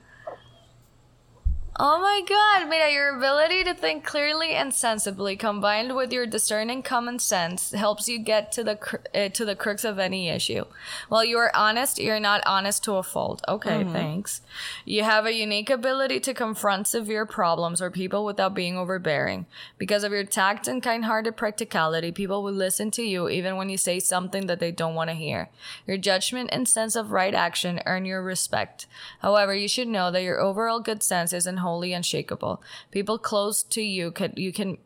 Oh 1.79 1.99
my 1.99 2.21
god, 2.27 2.69
mira, 2.69 2.91
your 2.91 3.17
ability 3.17 3.63
to 3.63 3.73
think 3.73 4.03
clearly 4.05 4.51
and 4.51 4.71
sensibly 4.71 5.35
combined 5.35 5.95
with 5.95 6.13
your 6.13 6.27
discerning 6.27 6.83
common 6.83 7.17
sense 7.17 7.71
helps 7.71 8.07
you 8.07 8.19
get 8.19 8.51
to 8.51 8.63
the 8.63 8.75
cr- 8.75 8.97
uh, 9.15 9.29
to 9.29 9.43
the 9.43 9.55
crux 9.55 9.83
of 9.83 9.97
any 9.97 10.29
issue. 10.29 10.65
While 11.09 11.25
you 11.25 11.39
are 11.39 11.55
honest, 11.55 11.97
you're 11.97 12.19
not 12.19 12.43
honest 12.45 12.83
to 12.83 12.97
a 12.97 13.03
fault. 13.03 13.43
Okay, 13.47 13.83
thanks. 13.85 14.41
You 14.85 15.01
have 15.01 15.25
a 15.25 15.33
unique 15.33 15.71
ability 15.71 16.19
to 16.19 16.33
confront 16.35 16.85
severe 16.85 17.25
problems 17.25 17.81
or 17.81 17.89
people 17.89 18.23
without 18.23 18.53
being 18.53 18.77
overbearing. 18.77 19.47
Because 19.79 20.03
of 20.03 20.11
your 20.11 20.25
tact 20.25 20.67
and 20.67 20.83
kind-hearted 20.83 21.35
practicality, 21.35 22.11
people 22.11 22.43
will 22.43 22.53
listen 22.53 22.91
to 22.91 23.01
you 23.01 23.29
even 23.29 23.55
when 23.57 23.69
you 23.69 23.79
say 23.79 23.99
something 23.99 24.45
that 24.45 24.59
they 24.59 24.71
don't 24.71 24.93
want 24.93 25.09
to 25.09 25.15
hear. 25.15 25.49
Your 25.87 25.97
judgment 25.97 26.51
and 26.53 26.69
sense 26.69 26.95
of 26.95 27.11
right 27.11 27.33
action 27.33 27.81
earn 27.87 28.05
your 28.05 28.21
respect. 28.21 28.85
However, 29.23 29.55
you 29.55 29.67
should 29.67 29.87
know 29.87 30.11
that 30.11 30.21
your 30.21 30.39
overall 30.39 30.79
good 30.79 31.01
sense 31.01 31.33
isn't 31.33 31.62
wholly 31.63 31.93
unshakable. 31.93 32.61
People 32.91 33.17
close 33.17 33.63
to 33.63 33.81
you 33.81 34.11
can 34.11 34.33
you 34.35 34.53
can 34.53 34.77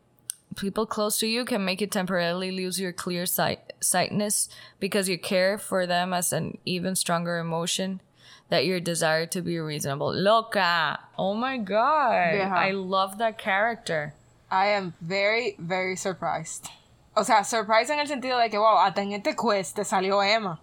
people 0.56 0.86
close 0.86 1.18
to 1.18 1.26
you 1.26 1.44
can 1.44 1.64
make 1.64 1.80
you 1.80 1.86
temporarily 1.86 2.50
lose 2.50 2.80
your 2.80 2.92
clear 2.92 3.26
sight 3.26 3.72
sightness 3.80 4.48
because 4.80 5.08
you 5.08 5.18
care 5.18 5.58
for 5.58 5.86
them 5.86 6.12
as 6.12 6.32
an 6.32 6.56
even 6.64 6.96
stronger 6.96 7.38
emotion 7.38 8.00
that 8.48 8.64
your 8.64 8.80
desire 8.80 9.26
to 9.26 9.42
be 9.42 9.58
reasonable. 9.58 10.12
Loca! 10.12 10.98
Oh 11.18 11.34
my 11.34 11.58
god. 11.58 12.32
Vieja. 12.32 12.54
I 12.54 12.70
love 12.70 13.18
that 13.18 13.38
character. 13.38 14.14
I 14.50 14.68
am 14.68 14.94
very, 15.00 15.56
very 15.58 15.96
surprised. 15.96 16.68
O 17.14 17.22
sea, 17.22 17.44
surprised 17.44 17.90
en 17.90 17.98
el 17.98 18.06
sentido 18.06 18.38
de 18.38 18.48
que, 18.48 18.58
wow, 18.58 18.78
hasta 18.78 19.02
en 19.02 19.12
este 19.12 19.36
quest 19.36 19.76
te 19.76 19.84
salió 19.84 20.22
Emma. 20.22 20.60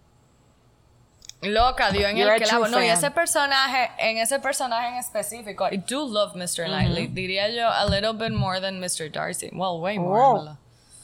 Loca, 1.45 1.91
dio 1.91 2.07
en 2.07 2.17
You're 2.17 2.35
el 2.35 2.41
clavo. 2.41 2.67
No, 2.67 2.81
y 2.81 2.87
ese 2.87 3.11
personaje, 3.11 3.91
en 3.97 4.17
ese 4.17 4.39
personaje 4.39 4.89
en 4.89 4.95
específico, 4.95 5.67
I 5.71 5.77
do 5.77 6.05
love 6.05 6.35
Mr. 6.35 6.67
Knightley. 6.67 7.07
Diría 7.07 7.49
yo 7.49 7.69
a 7.69 7.85
little 7.85 8.13
bit 8.13 8.31
more 8.31 8.59
than 8.59 8.79
Mr. 8.79 9.11
Darcy. 9.11 9.49
Well, 9.53 9.79
way 9.79 9.97
more. 9.97 10.19
Oh. 10.19 10.57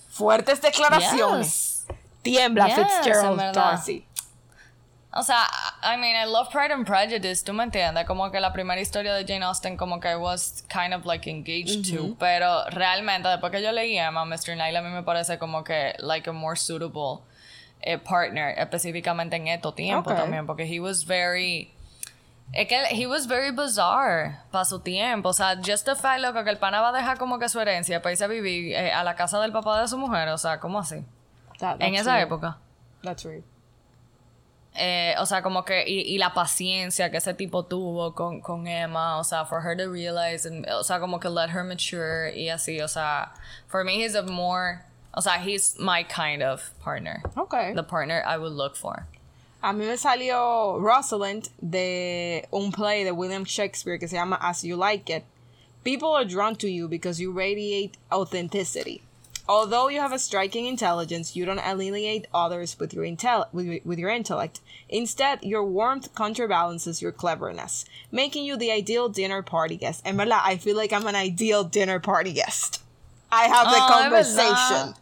Fuertes 0.09 0.59
declaraciones. 0.61 1.85
Yes. 1.87 1.97
Tiembla 2.23 2.67
Yes, 2.67 2.77
Fitzgerald. 2.77 3.39
Darcy. 3.53 4.05
O 5.13 5.23
sea, 5.23 5.45
I 5.83 5.97
mean, 5.97 6.15
I 6.15 6.23
love 6.25 6.49
Pride 6.51 6.71
and 6.71 6.85
Prejudice, 6.85 7.43
tú 7.43 7.53
me 7.53 7.65
entiendes, 7.65 8.05
como 8.05 8.31
que 8.31 8.39
la 8.39 8.53
primera 8.53 8.79
historia 8.79 9.13
de 9.13 9.25
Jane 9.25 9.43
Austen 9.43 9.75
como 9.75 9.99
que 9.99 10.09
I 10.09 10.15
was 10.15 10.63
kind 10.69 10.93
of 10.93 11.05
like 11.05 11.27
engaged 11.27 11.91
to, 11.91 12.15
pero 12.17 12.63
realmente 12.71 13.27
después 13.27 13.51
que 13.51 13.61
yo 13.61 13.73
leí 13.73 13.97
Emma, 13.97 14.23
Mr. 14.23 14.55
Knightley 14.55 14.77
a 14.77 14.81
mí 14.81 14.89
me 14.89 15.03
parece 15.03 15.37
como 15.37 15.65
que 15.65 15.93
like 15.99 16.29
a 16.29 16.31
more 16.31 16.55
suitable 16.55 17.23
eh, 17.81 17.97
partner, 17.97 18.57
específicamente 18.59 19.35
en 19.35 19.47
estos 19.47 19.75
tiempos 19.75 20.13
Ok. 20.13 20.19
también, 20.19 20.45
porque 20.45 20.63
he 20.63 20.79
was 20.79 21.05
very... 21.05 21.73
Es 22.53 22.67
que 22.67 22.75
he 22.91 23.07
was 23.07 23.27
very 23.27 23.51
bizarre 23.51 24.37
para 24.51 24.65
su 24.65 24.79
tiempo. 24.81 25.29
O 25.29 25.33
sea, 25.33 25.55
just 25.65 25.85
the 25.85 25.95
fact, 25.95 26.19
loco, 26.21 26.43
que 26.43 26.49
el 26.49 26.57
pana 26.57 26.81
va 26.81 26.89
a 26.89 26.91
dejar 26.91 27.17
como 27.17 27.39
que 27.39 27.47
su 27.47 27.59
herencia 27.61 28.01
para 28.01 28.11
irse 28.11 28.25
a 28.25 28.27
vivir 28.27 28.73
eh, 28.75 28.91
a 28.91 29.03
la 29.05 29.15
casa 29.15 29.39
del 29.39 29.53
papá 29.53 29.79
de 29.81 29.87
su 29.87 29.97
mujer. 29.97 30.27
O 30.29 30.37
sea, 30.37 30.59
¿cómo 30.59 30.79
así? 30.79 31.03
That- 31.59 31.75
En 31.79 31.93
that's 31.93 32.01
esa 32.01 32.19
época. 32.21 32.57
That's 33.03 33.23
real. 33.23 33.43
Eh, 34.73 35.15
o 35.19 35.25
sea, 35.25 35.41
como 35.41 35.65
que, 35.65 35.83
y, 35.87 35.99
y 36.13 36.17
la 36.17 36.33
paciencia 36.33 37.11
que 37.11 37.17
ese 37.17 37.33
tipo 37.33 37.63
tuvo 37.65 38.13
con, 38.15 38.39
con 38.39 38.67
Emma, 38.67 39.17
o 39.17 39.23
sea, 39.23 39.43
for 39.45 39.61
her 39.65 39.75
to 39.75 39.89
realize, 39.91 40.47
and, 40.47 40.65
o 40.69 40.83
sea, 40.83 40.99
como 41.01 41.19
que 41.19 41.29
let 41.29 41.49
her 41.49 41.63
mature 41.65 42.33
y 42.33 42.47
así, 42.49 42.79
o 42.81 42.87
sea, 42.87 43.33
for 43.67 43.83
me 43.83 43.95
he's 44.01 44.15
a 44.15 44.21
more, 44.21 44.79
o 45.13 45.21
sea, 45.21 45.39
he's 45.39 45.77
my 45.79 46.03
kind 46.03 46.41
of 46.41 46.71
partner. 46.79 47.21
Okay. 47.37 47.73
The 47.73 47.83
partner 47.83 48.23
I 48.25 48.37
would 48.37 48.53
look 48.53 48.75
for. 48.75 49.07
A 49.63 49.73
mí 49.73 49.87
me 49.87 49.95
salió 49.95 50.81
Rosalind 50.81 51.49
de 51.61 52.45
un 52.51 52.71
play 52.71 53.03
de 53.03 53.13
William 53.13 53.45
Shakespeare 53.45 53.99
que 53.99 54.07
se 54.07 54.15
llama 54.15 54.39
As 54.41 54.63
You 54.63 54.75
Like 54.75 55.09
It. 55.09 55.23
People 55.83 56.13
are 56.13 56.25
drawn 56.25 56.55
to 56.55 56.69
you 56.69 56.87
because 56.87 57.19
you 57.19 57.31
radiate 57.31 57.97
authenticity. 58.11 59.01
Although 59.47 59.89
you 59.89 59.99
have 59.99 60.13
a 60.13 60.19
striking 60.19 60.65
intelligence, 60.65 61.35
you 61.35 61.45
don't 61.45 61.59
alienate 61.59 62.27
others 62.33 62.79
with 62.79 62.93
your 62.93 63.03
intel 63.03 63.47
with, 63.51 63.83
with 63.83 63.99
your 63.99 64.09
intellect. 64.09 64.61
Instead, 64.87 65.43
your 65.43 65.63
warmth 65.63 66.15
counterbalances 66.15 67.01
your 67.01 67.11
cleverness, 67.11 67.85
making 68.11 68.45
you 68.45 68.55
the 68.55 68.71
ideal 68.71 69.09
dinner 69.09 69.41
party 69.41 69.77
guest. 69.77 70.05
Verdad, 70.05 70.41
I 70.43 70.57
feel 70.57 70.77
like 70.77 70.93
I'm 70.93 71.05
an 71.05 71.15
ideal 71.15 71.63
dinner 71.63 71.99
party 71.99 72.33
guest. 72.33 72.81
I 73.31 73.43
have 73.47 73.67
the 73.67 73.77
Oh, 73.79 74.17
es 74.17 74.35
conversation. 74.35 74.95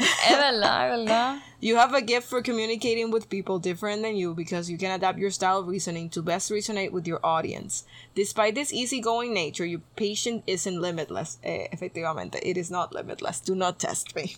Es 0.00 0.36
verdad. 0.36 1.42
You 1.62 1.76
have 1.76 1.92
a 1.92 2.00
gift 2.00 2.26
for 2.26 2.40
communicating 2.40 3.10
with 3.10 3.28
people 3.28 3.58
different 3.58 4.00
than 4.00 4.16
you 4.16 4.34
because 4.34 4.70
you 4.70 4.78
can 4.78 4.92
adapt 4.92 5.18
your 5.18 5.30
style 5.30 5.58
of 5.58 5.68
reasoning 5.68 6.08
to 6.10 6.22
best 6.22 6.50
resonate 6.50 6.90
with 6.90 7.06
your 7.06 7.20
audience. 7.22 7.84
Despite 8.14 8.54
this 8.54 8.72
easygoing 8.72 9.34
nature, 9.34 9.66
your 9.66 9.82
patience 9.94 10.42
isn't 10.46 10.80
limitless. 10.80 11.36
Eh, 11.44 11.68
efectivamente, 11.70 12.38
it 12.42 12.56
is 12.56 12.70
not 12.70 12.94
limitless. 12.94 13.40
Do 13.40 13.54
not 13.54 13.78
test 13.78 14.16
me. 14.16 14.36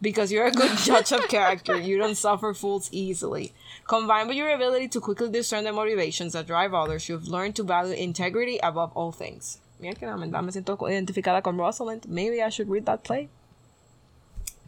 Because 0.00 0.32
you're 0.32 0.46
a 0.46 0.50
good 0.50 0.78
judge 0.88 1.12
of 1.12 1.28
character, 1.28 1.76
you 1.76 1.98
don't 1.98 2.16
suffer 2.16 2.54
fools 2.54 2.88
easily. 2.90 3.52
Combined 3.86 4.28
with 4.28 4.38
your 4.38 4.50
ability 4.50 4.88
to 4.88 5.00
quickly 5.00 5.30
discern 5.30 5.64
the 5.64 5.72
motivations 5.72 6.32
that 6.32 6.46
drive 6.46 6.72
others, 6.72 7.10
you've 7.10 7.28
learned 7.28 7.56
to 7.56 7.62
value 7.62 7.92
integrity 7.92 8.58
above 8.62 8.90
all 8.94 9.12
things. 9.12 9.60
Mira 9.78 9.94
que 9.94 10.06
la 10.06 10.16
verdad 10.16 10.42
me 10.42 10.52
siento 10.52 10.78
identificada 10.88 11.42
con 11.42 11.58
Rosalind. 11.58 12.06
Maybe 12.06 12.36
I 12.38 12.50
should 12.50 12.70
read 12.70 12.84
that 12.84 13.00
play. 13.00 13.28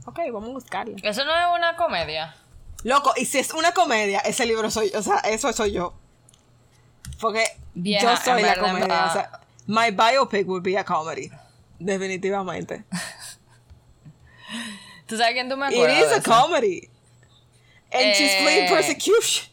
Ok, 0.04 0.18
vamos 0.32 0.50
a 0.50 0.52
buscarla. 0.52 0.96
Eso 1.02 1.24
no 1.24 1.32
es 1.36 1.46
una 1.58 1.76
comedia. 1.76 2.34
Loco, 2.84 3.12
y 3.16 3.24
si 3.24 3.38
es 3.38 3.52
una 3.52 3.72
comedia, 3.72 4.20
ese 4.20 4.46
libro 4.46 4.70
soy, 4.70 4.90
o 4.94 5.02
sea, 5.02 5.16
eso 5.20 5.52
soy 5.52 5.72
yo. 5.72 5.94
Porque 7.20 7.44
yo 7.74 8.16
soy 8.18 8.42
la 8.42 8.54
comedia. 8.56 8.78
verdad. 8.86 9.06
O 9.08 9.12
sea, 9.12 9.40
my 9.66 9.90
biopic 9.90 10.46
would 10.46 10.62
be 10.62 10.76
a 10.78 10.84
comedy. 10.84 11.30
Definitivamente. 11.78 12.84
¿Tú 15.06 15.16
sabes 15.16 15.32
quién 15.34 15.48
tú 15.48 15.56
me 15.56 15.66
It 15.68 15.74
acuerdas? 15.74 16.02
is 16.02 16.08
de 16.10 16.16
a 16.16 16.22
comedy. 16.22 16.88
And 17.92 18.14
she's 18.14 18.34
fleeing 18.42 18.64
Eh. 18.66 18.70
persecution. 18.70 19.48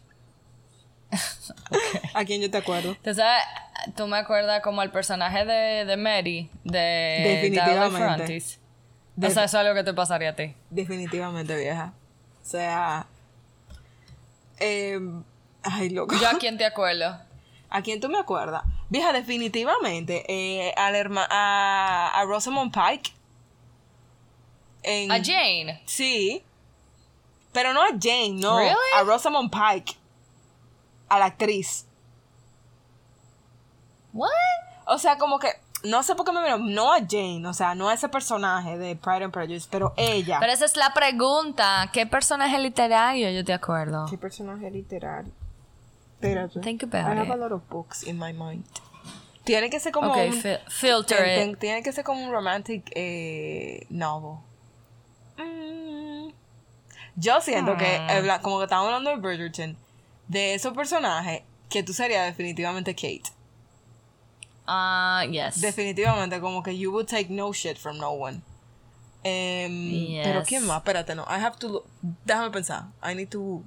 ¿A 2.13 2.25
quién 2.25 2.41
yo 2.41 2.49
te 2.49 2.57
acuerdo? 2.57 2.95
¿Tú 3.03 3.13
sabes? 3.13 3.43
Tú 3.95 4.07
me 4.07 4.17
acuerdas 4.17 4.61
como 4.61 4.81
el 4.81 4.91
personaje 4.91 5.45
de, 5.45 5.85
de 5.85 5.97
Mary, 5.97 6.49
de 6.63 7.23
Definitivamente. 7.41 7.97
Tyler 7.99 8.15
Frontis. 8.15 8.59
De- 9.15 9.27
O 9.27 9.29
sea, 9.29 9.43
eso 9.43 9.57
es 9.57 9.65
algo 9.65 9.75
que 9.75 9.83
te 9.83 9.93
pasaría 9.93 10.29
a 10.29 10.35
ti. 10.35 10.53
Definitivamente 10.69 11.55
vieja. 11.55 11.93
O 12.41 12.45
sea. 12.45 13.05
em, 14.59 15.23
ay, 15.63 15.89
loco. 15.89 16.15
¿Yo 16.19 16.27
a 16.29 16.33
quién 16.39 16.57
te 16.57 16.65
acuerdo? 16.65 17.17
¿A 17.69 17.81
quién 17.81 17.99
tú 17.99 18.07
me 18.09 18.17
acuerdas? 18.19 18.63
Vieja, 18.89 19.11
definitivamente. 19.13 20.23
Eh, 20.27 20.73
al 20.77 20.95
herma- 20.95 21.27
a, 21.29 22.11
a 22.13 22.23
Rosamund 22.25 22.71
Pike. 22.73 23.11
En- 24.83 25.11
A 25.11 25.17
Jane. 25.23 25.81
Sí. 25.85 26.43
Pero 27.51 27.73
no 27.73 27.81
a 27.83 27.87
Jane, 27.99 28.31
no. 28.35 28.57
Really? 28.57 28.75
A 28.97 29.03
Rosamund 29.03 29.51
Pike. 29.51 29.93
A 31.09 31.19
la 31.19 31.25
actriz. 31.25 31.85
What? 34.13 34.29
O 34.85 34.97
sea, 34.97 35.17
como 35.17 35.39
que. 35.39 35.49
No 35.83 36.01
sé 36.01 36.15
por 36.15 36.25
qué 36.25 36.31
me 36.31 36.41
vino. 36.43 36.57
No 36.59 36.93
a 36.93 36.99
Jane. 36.99 37.45
O 37.45 37.53
sea, 37.53 37.75
no 37.75 37.89
a 37.89 37.93
ese 37.93 38.07
personaje 38.07 38.77
de 38.77 38.95
Pride 38.95 39.25
and 39.25 39.33
Prejudice. 39.33 39.67
Pero 39.69 39.93
ella. 39.97 40.37
Pero 40.39 40.53
esa 40.53 40.63
es 40.65 40.77
la 40.77 40.93
pregunta. 40.93 41.89
¿Qué 41.91 42.05
personaje 42.05 42.57
literario 42.59 43.29
yo 43.31 43.43
te 43.43 43.51
acuerdo? 43.53 44.05
¿Qué 44.09 44.17
personaje 44.17 44.71
literario? 44.71 45.31
Espérate. 46.15 46.61
Think 46.61 46.83
about 46.83 47.05
I 47.13 47.17
have 47.19 47.25
it. 47.27 47.31
a 47.31 47.35
lot 47.35 47.51
of 47.51 47.67
books 47.69 48.03
in 48.03 48.17
my 48.17 48.31
mind. 48.31 48.65
Tiene 49.43 49.69
que 49.69 49.77
ser 49.81 49.91
como 49.91 50.13
un. 50.13 50.31
fi- 50.31 50.57
filter 50.69 51.17
Ten- 51.17 51.27
it. 51.27 51.35
ten- 51.51 51.59
tiene 51.59 51.83
que 51.83 51.91
ser 51.91 52.05
como 52.05 52.23
un 52.23 52.31
romantic 52.31 52.89
eh, 52.95 53.85
novel. 53.89 54.37
Mm. 55.37 56.31
Yo 57.15 57.41
siento 57.41 57.75
que, 57.77 57.99
Hmm. 57.99 58.25
eh, 58.25 58.39
como 58.41 58.57
que 58.59 58.63
estamos 58.65 58.85
hablando 58.87 59.09
de 59.09 59.17
Bridgerton, 59.17 59.77
de 60.29 60.53
esos 60.53 60.73
personajes, 60.73 61.43
que 61.69 61.83
tú 61.83 61.93
serías 61.93 62.25
definitivamente 62.25 62.95
Kate. 62.95 63.23
Ah, 64.65 65.23
yes. 65.29 65.59
Definitivamente, 65.61 66.39
como 66.39 66.63
que 66.63 66.77
you 66.77 66.91
would 66.91 67.07
take 67.07 67.29
no 67.29 67.51
shit 67.53 67.77
from 67.77 67.97
no 67.97 68.11
one. 68.11 68.41
Pero 69.23 70.39
Yes. 70.41 70.47
¿quién 70.47 70.65
más? 70.65 70.77
Espérate, 70.77 71.15
no. 71.15 71.23
I 71.27 71.39
have 71.39 71.57
to 71.59 71.67
look. 71.69 71.85
Déjame 72.25 72.51
pensar. 72.51 72.85
I 73.01 73.13
need 73.15 73.29
to 73.31 73.63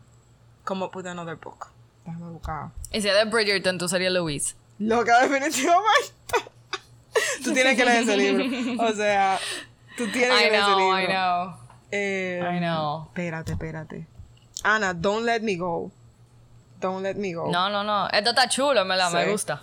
come 0.65 0.83
up 0.85 0.95
with 0.95 1.07
another 1.07 1.37
book. 1.37 1.69
Déjame 2.07 2.31
buscar. 2.33 2.71
y 2.93 3.01
si 3.01 3.09
es 3.09 3.15
de 3.15 3.25
Bridgerton, 3.25 3.79
tú 3.79 3.89
serías 3.89 4.13
Louise. 4.13 4.55
Loca, 4.79 5.21
definitivamente. 5.27 6.13
tú 7.43 7.53
tienes 7.55 7.77
que 7.77 7.85
leer 7.85 8.03
ese 8.03 8.17
libro. 8.17 8.85
O 8.85 8.93
sea, 8.93 9.39
tú 9.97 10.07
tienes 10.11 10.39
que 10.39 10.51
leer 10.51 10.55
ese 10.55 10.77
libro. 10.77 10.99
I 11.01 11.07
know. 11.07 11.57
Eh, 11.91 12.41
I 12.43 12.59
know. 12.59 13.07
Espérate, 13.09 13.53
espérate. 13.53 14.07
Ana, 14.63 14.93
don't 14.93 15.25
let 15.25 15.41
me 15.41 15.57
go. 15.57 15.91
Don't 16.81 17.03
let 17.03 17.15
me 17.17 17.33
go. 17.33 17.51
No, 17.51 17.71
no, 17.71 17.83
no. 17.83 18.09
Esto 18.11 18.31
está 18.31 18.49
chulo, 18.49 18.85
me 18.85 18.97
la 18.97 19.09
me 19.11 19.25
Sí. 19.25 19.31
gusta. 19.31 19.63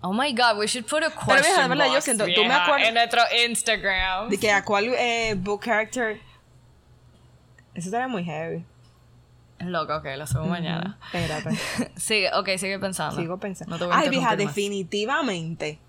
Oh 0.00 0.12
my 0.12 0.32
god, 0.32 0.56
we 0.58 0.66
should 0.68 0.86
put 0.86 1.02
a 1.02 1.08
vieja, 1.08 1.24
question 1.26 1.62
de 1.62 1.68
verdad, 1.68 1.86
yo 1.86 1.92
box, 1.94 2.04
siento- 2.04 2.24
tú 2.24 2.42
me 2.42 2.48
vieja, 2.48 2.64
acuerdas- 2.64 2.88
en 2.88 2.94
nuestro 2.94 3.20
Instagram. 3.46 4.28
de 4.30 4.38
que 4.38 4.50
a 4.52 4.64
cuál 4.64 4.84
eh, 4.96 5.34
book 5.36 5.62
character. 5.64 6.20
Eso 7.74 7.88
estaría 7.88 8.08
muy 8.08 8.24
heavy. 8.24 8.64
Loco, 9.60 9.96
ok, 9.96 10.04
lo 10.16 10.26
subo 10.26 10.46
mañana. 10.46 10.98
Espérate. 11.12 11.50
Sigue, 11.96 12.30
ok, 12.32 12.48
sigue 12.58 12.78
pensando. 12.78 13.20
Sigo 13.20 13.38
pensando. 13.38 13.72
No 13.72 13.78
te 13.78 13.86
voy 13.86 13.94
a 13.94 13.98
Ay, 13.98 14.08
vieja, 14.08 14.28
más. 14.28 14.36
definitivamente. 14.38 15.80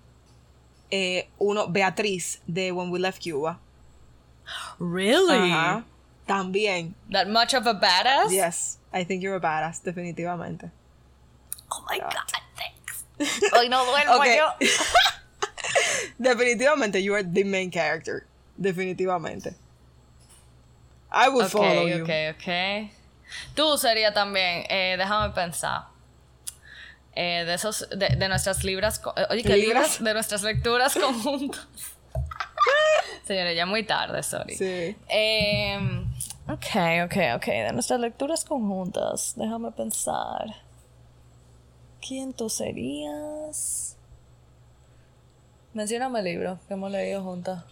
eh, 0.90 1.28
uno, 1.38 1.68
Beatriz 1.68 2.42
de 2.48 2.72
When 2.72 2.90
We 2.90 2.98
Left 2.98 3.22
Cuba. 3.22 3.60
Really? 4.80 5.52
Ajá. 5.52 5.84
También. 6.26 6.94
That 7.12 7.28
much 7.28 7.54
of 7.54 7.64
a 7.68 7.74
badass? 7.74 8.32
Yes. 8.32 8.78
I 8.92 9.04
think 9.04 9.22
you're 9.22 9.36
a 9.36 9.40
badass, 9.40 9.82
definitivamente. 9.84 10.72
Oh 11.70 11.84
my 11.88 11.98
god, 12.00 12.10
thanks. 12.56 12.79
Hoy 13.56 13.68
no 13.68 13.84
duermo 13.84 14.14
Ok. 14.16 14.26
yo. 14.36 14.66
Definitivamente, 16.18 17.02
you 17.02 17.14
are 17.14 17.22
the 17.24 17.44
main 17.44 17.70
character. 17.70 18.26
Definitivamente. 18.56 19.54
I 21.10 21.28
will 21.28 21.48
follow 21.48 21.84
Ok, 21.84 21.88
you. 21.88 22.04
ok, 22.04 22.36
ok. 22.36 22.90
Tú 23.54 23.78
sería 23.78 24.12
también, 24.12 24.64
eh, 24.68 24.96
déjame 24.98 25.30
pensar. 25.34 25.86
Eh, 27.14 27.44
de 27.44 27.54
esos, 27.54 27.88
de, 27.90 28.08
de 28.16 28.28
nuestras 28.28 28.62
libras, 28.64 29.00
eh, 29.16 29.26
oye, 29.30 29.42
¿qué 29.42 29.56
¿Libras? 29.56 29.82
libras? 29.98 30.04
De 30.04 30.14
nuestras 30.14 30.42
lecturas 30.42 30.94
conjuntas. 31.00 31.66
Señores, 33.26 33.56
ya 33.56 33.66
muy 33.66 33.82
tarde, 33.84 34.22
sorry. 34.22 34.56
Sí. 34.56 34.96
Eh, 35.08 35.78
ok, 36.48 37.04
ok, 37.06 37.16
ok. 37.36 37.46
De 37.46 37.72
nuestras 37.72 38.00
lecturas 38.00 38.44
conjuntas, 38.44 39.34
déjame 39.36 39.70
pensar. 39.72 40.46
¿Quién 42.06 42.32
tú 42.32 42.48
serías? 42.48 43.96
Mencióname 45.74 46.18
el 46.20 46.24
libro 46.24 46.58
que 46.66 46.74
hemos 46.74 46.90
leído 46.90 47.22
juntas. 47.22 47.64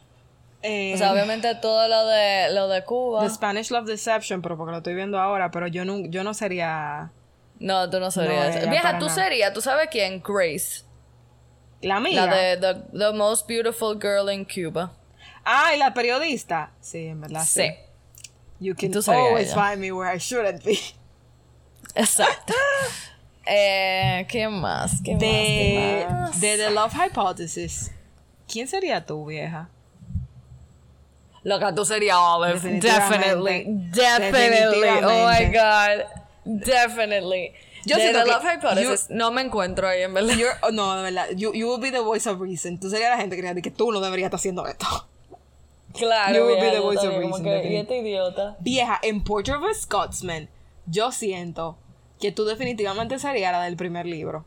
Eh, 0.63 0.93
O 0.95 0.99
sea, 0.99 1.13
obviamente 1.13 1.55
todo 1.57 1.87
lo 1.89 2.07
de, 2.07 2.49
lo 2.53 2.69
de 2.69 2.85
Cuba. 2.85 3.23
The 3.23 3.31
Spanish 3.31 3.71
Love 3.71 3.87
Deception, 3.87 4.43
pero 4.43 4.57
porque 4.57 4.73
lo 4.73 4.79
estoy 4.79 4.95
viendo 4.95 5.19
ahora, 5.21 5.51
pero 5.51 5.67
yo 5.69 5.85
no, 5.85 6.01
yo 6.07 6.25
no 6.25 6.35
sería 6.35 7.11
No, 7.59 7.89
tú 7.91 8.01
no 8.01 8.11
serías. 8.11 8.57
ella 8.57 8.71
Vieja, 8.71 8.99
tú 8.99 9.07
nada. 9.07 9.15
serías, 9.15 9.53
¿tú 9.53 9.61
sabes 9.61 9.89
quién? 9.91 10.23
Grace. 10.23 10.85
la 11.81 11.97
amiga. 11.97 12.27
La 12.27 12.35
de 12.37 12.57
the, 12.57 12.99
the 12.99 13.13
most 13.13 13.47
beautiful 13.49 13.95
girl 14.01 14.29
in 14.31 14.45
Cuba. 14.45 14.93
Ah, 15.45 15.75
y 15.75 15.79
la 15.79 15.95
periodista. 15.95 16.73
Sí, 16.81 17.07
en 17.07 17.21
verdad. 17.21 17.45
Sí. 17.45 17.63
Sí, 17.63 17.75
You 18.61 18.75
can 18.75 18.91
always 19.15 19.53
ella. 19.53 19.55
find 19.71 19.81
me 19.81 19.93
where 19.93 20.13
I 20.13 20.19
shouldn't 20.19 20.65
be. 20.65 20.79
exacto. 21.95 22.53
eh, 23.49 24.27
¿Qué 24.29 24.49
más? 24.49 25.01
¿Qué 25.05 25.17
De, 25.17 26.05
más? 26.07 26.07
¿Qué 26.07 26.15
más? 26.15 26.41
de 26.41 26.57
The 26.59 26.71
Love 26.71 26.95
Hypothesis. 26.95 27.91
¿Quién 28.47 28.69
sería 28.69 29.05
tú, 29.05 29.27
vieja? 29.27 29.69
Loca, 31.45 31.75
tú 31.75 31.85
serías 31.85 32.17
Olive. 32.19 32.55
Definitivamente. 32.55 33.19
Definitely. 33.19 33.91
Definitely. 33.91 34.89
Oh 35.05 35.29
my. 35.29 35.47
God. 35.53 36.05
Definitely. 36.45 37.53
Yo 37.85 37.97
de 37.97 38.03
siento 38.03 38.19
The 38.21 38.25
que 38.25 38.31
Love 38.33 38.45
Hypothesis, 38.55 39.07
no 39.11 39.31
me 39.31 39.43
encuentro 39.43 39.89
ahí, 39.89 40.03
en 40.03 40.13
verdad. 40.15 40.35
You're- 40.35 40.57
oh, 40.63 40.71
no, 40.71 40.97
de 40.97 41.03
verdad. 41.05 41.29
You, 41.37 41.53
you 41.55 41.69
will 41.69 41.81
be 41.81 41.91
the 41.91 42.01
voice 42.01 42.29
of 42.29 42.41
reason. 42.41 42.79
Tú 42.79 42.91
serías 42.91 43.11
la 43.11 43.17
gente 43.19 43.37
que 43.37 43.43
diría 43.43 43.63
que 43.63 43.71
tú 43.71 43.93
no 43.93 44.01
deberías 44.01 44.27
estar 44.27 44.39
haciendo 44.39 44.67
esto. 44.67 44.87
Claro, 45.95 46.35
You 46.35 46.45
will 46.47 46.61
be 46.61 46.71
the 46.71 46.81
voice 46.81 46.99
of 47.07 47.17
reason, 47.17 47.43
que, 47.43 47.51
definitely. 47.51 47.77
Y 47.77 47.81
este 47.81 47.99
idiota. 47.99 48.57
Vieja, 48.61 48.99
en 49.03 49.23
Portrait 49.25 49.57
of 49.59 49.65
a 49.65 49.75
Scotsman, 49.75 50.49
yo 50.87 51.11
siento 51.13 51.79
que 52.21 52.33
tú 52.33 52.45
definitivamente 52.45 53.19
serías 53.19 53.53
la 53.53 53.63
del 53.63 53.77
primer 53.77 54.07
libro. 54.07 54.45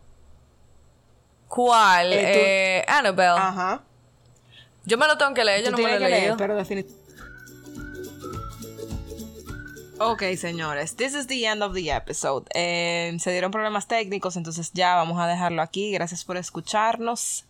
¿Cuál? 1.47 2.13
Eh, 2.13 2.79
Eh, 2.79 2.85
Annabelle. 2.87 3.37
Ajá. 3.37 3.83
Yo 4.85 4.97
me 4.97 5.05
lo 5.07 5.17
tengo 5.17 5.33
que 5.33 5.43
leer, 5.43 5.63
yo 5.63 5.71
no 5.71 5.77
me 5.77 5.83
lo 5.83 5.89
he 5.89 5.93
que 5.93 5.99
leer, 5.99 6.21
leído. 6.21 6.37
pero 6.37 6.55
definitivamente. 6.55 7.01
Ok, 9.99 10.23
señores, 10.35 10.95
this 10.95 11.13
is 11.13 11.27
the 11.27 11.45
end 11.45 11.61
of 11.61 11.75
the 11.75 11.91
episode. 11.91 12.45
Eh, 12.55 13.15
se 13.19 13.31
dieron 13.31 13.51
problemas 13.51 13.87
técnicos, 13.87 14.35
entonces 14.35 14.71
ya 14.73 14.95
vamos 14.95 15.19
a 15.19 15.27
dejarlo 15.27 15.61
aquí. 15.61 15.91
Gracias 15.91 16.25
por 16.25 16.37
escucharnos 16.37 17.45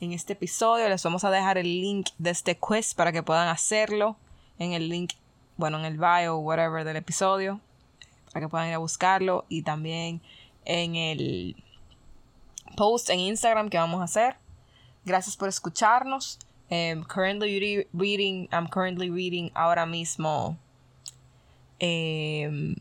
en 0.00 0.12
este 0.12 0.32
episodio. 0.32 0.88
Les 0.88 1.02
vamos 1.02 1.24
a 1.24 1.30
dejar 1.30 1.58
el 1.58 1.66
link 1.82 2.08
de 2.16 2.30
este 2.30 2.56
quiz 2.56 2.94
para 2.94 3.12
que 3.12 3.22
puedan 3.22 3.48
hacerlo 3.48 4.16
en 4.58 4.72
el 4.72 4.88
link, 4.88 5.12
bueno, 5.58 5.78
en 5.78 5.84
el 5.84 5.98
bio, 5.98 6.38
whatever 6.38 6.84
del 6.84 6.96
episodio, 6.96 7.60
para 8.32 8.46
que 8.46 8.48
puedan 8.48 8.68
ir 8.68 8.74
a 8.74 8.78
buscarlo 8.78 9.44
y 9.48 9.62
también 9.62 10.20
en 10.64 10.96
el 10.96 11.56
post 12.76 13.10
en 13.10 13.20
Instagram 13.20 13.68
que 13.68 13.78
vamos 13.78 14.00
a 14.00 14.04
hacer 14.04 14.36
Gracias 15.04 15.36
por 15.36 15.48
escucharnos. 15.48 16.38
Um, 16.70 17.04
currently 17.04 17.58
re- 17.58 17.88
reading, 17.92 18.48
I'm 18.52 18.68
currently 18.68 19.10
reading 19.10 19.50
ahora 19.54 19.84
mismo 19.84 20.56
um, 21.82 22.76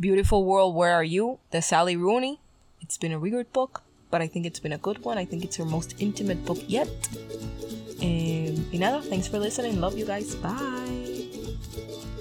Beautiful 0.00 0.44
World, 0.44 0.74
Where 0.74 0.94
Are 0.94 1.04
You? 1.04 1.38
de 1.52 1.62
Sally 1.62 1.96
Rooney. 1.96 2.40
It's 2.80 2.98
been 2.98 3.12
a 3.12 3.18
weird 3.18 3.52
book, 3.52 3.82
but 4.10 4.20
I 4.20 4.26
think 4.26 4.46
it's 4.46 4.58
been 4.58 4.72
a 4.72 4.78
good 4.78 5.04
one. 5.04 5.18
I 5.18 5.26
think 5.26 5.44
it's 5.44 5.56
her 5.56 5.64
most 5.64 5.94
intimate 6.00 6.44
book 6.44 6.58
yet. 6.66 6.88
Um, 8.02 8.66
y 8.72 8.78
nada, 8.78 9.02
thanks 9.02 9.28
for 9.28 9.38
listening. 9.38 9.80
Love 9.80 9.96
you 9.96 10.06
guys. 10.06 10.34
Bye. 10.36 12.15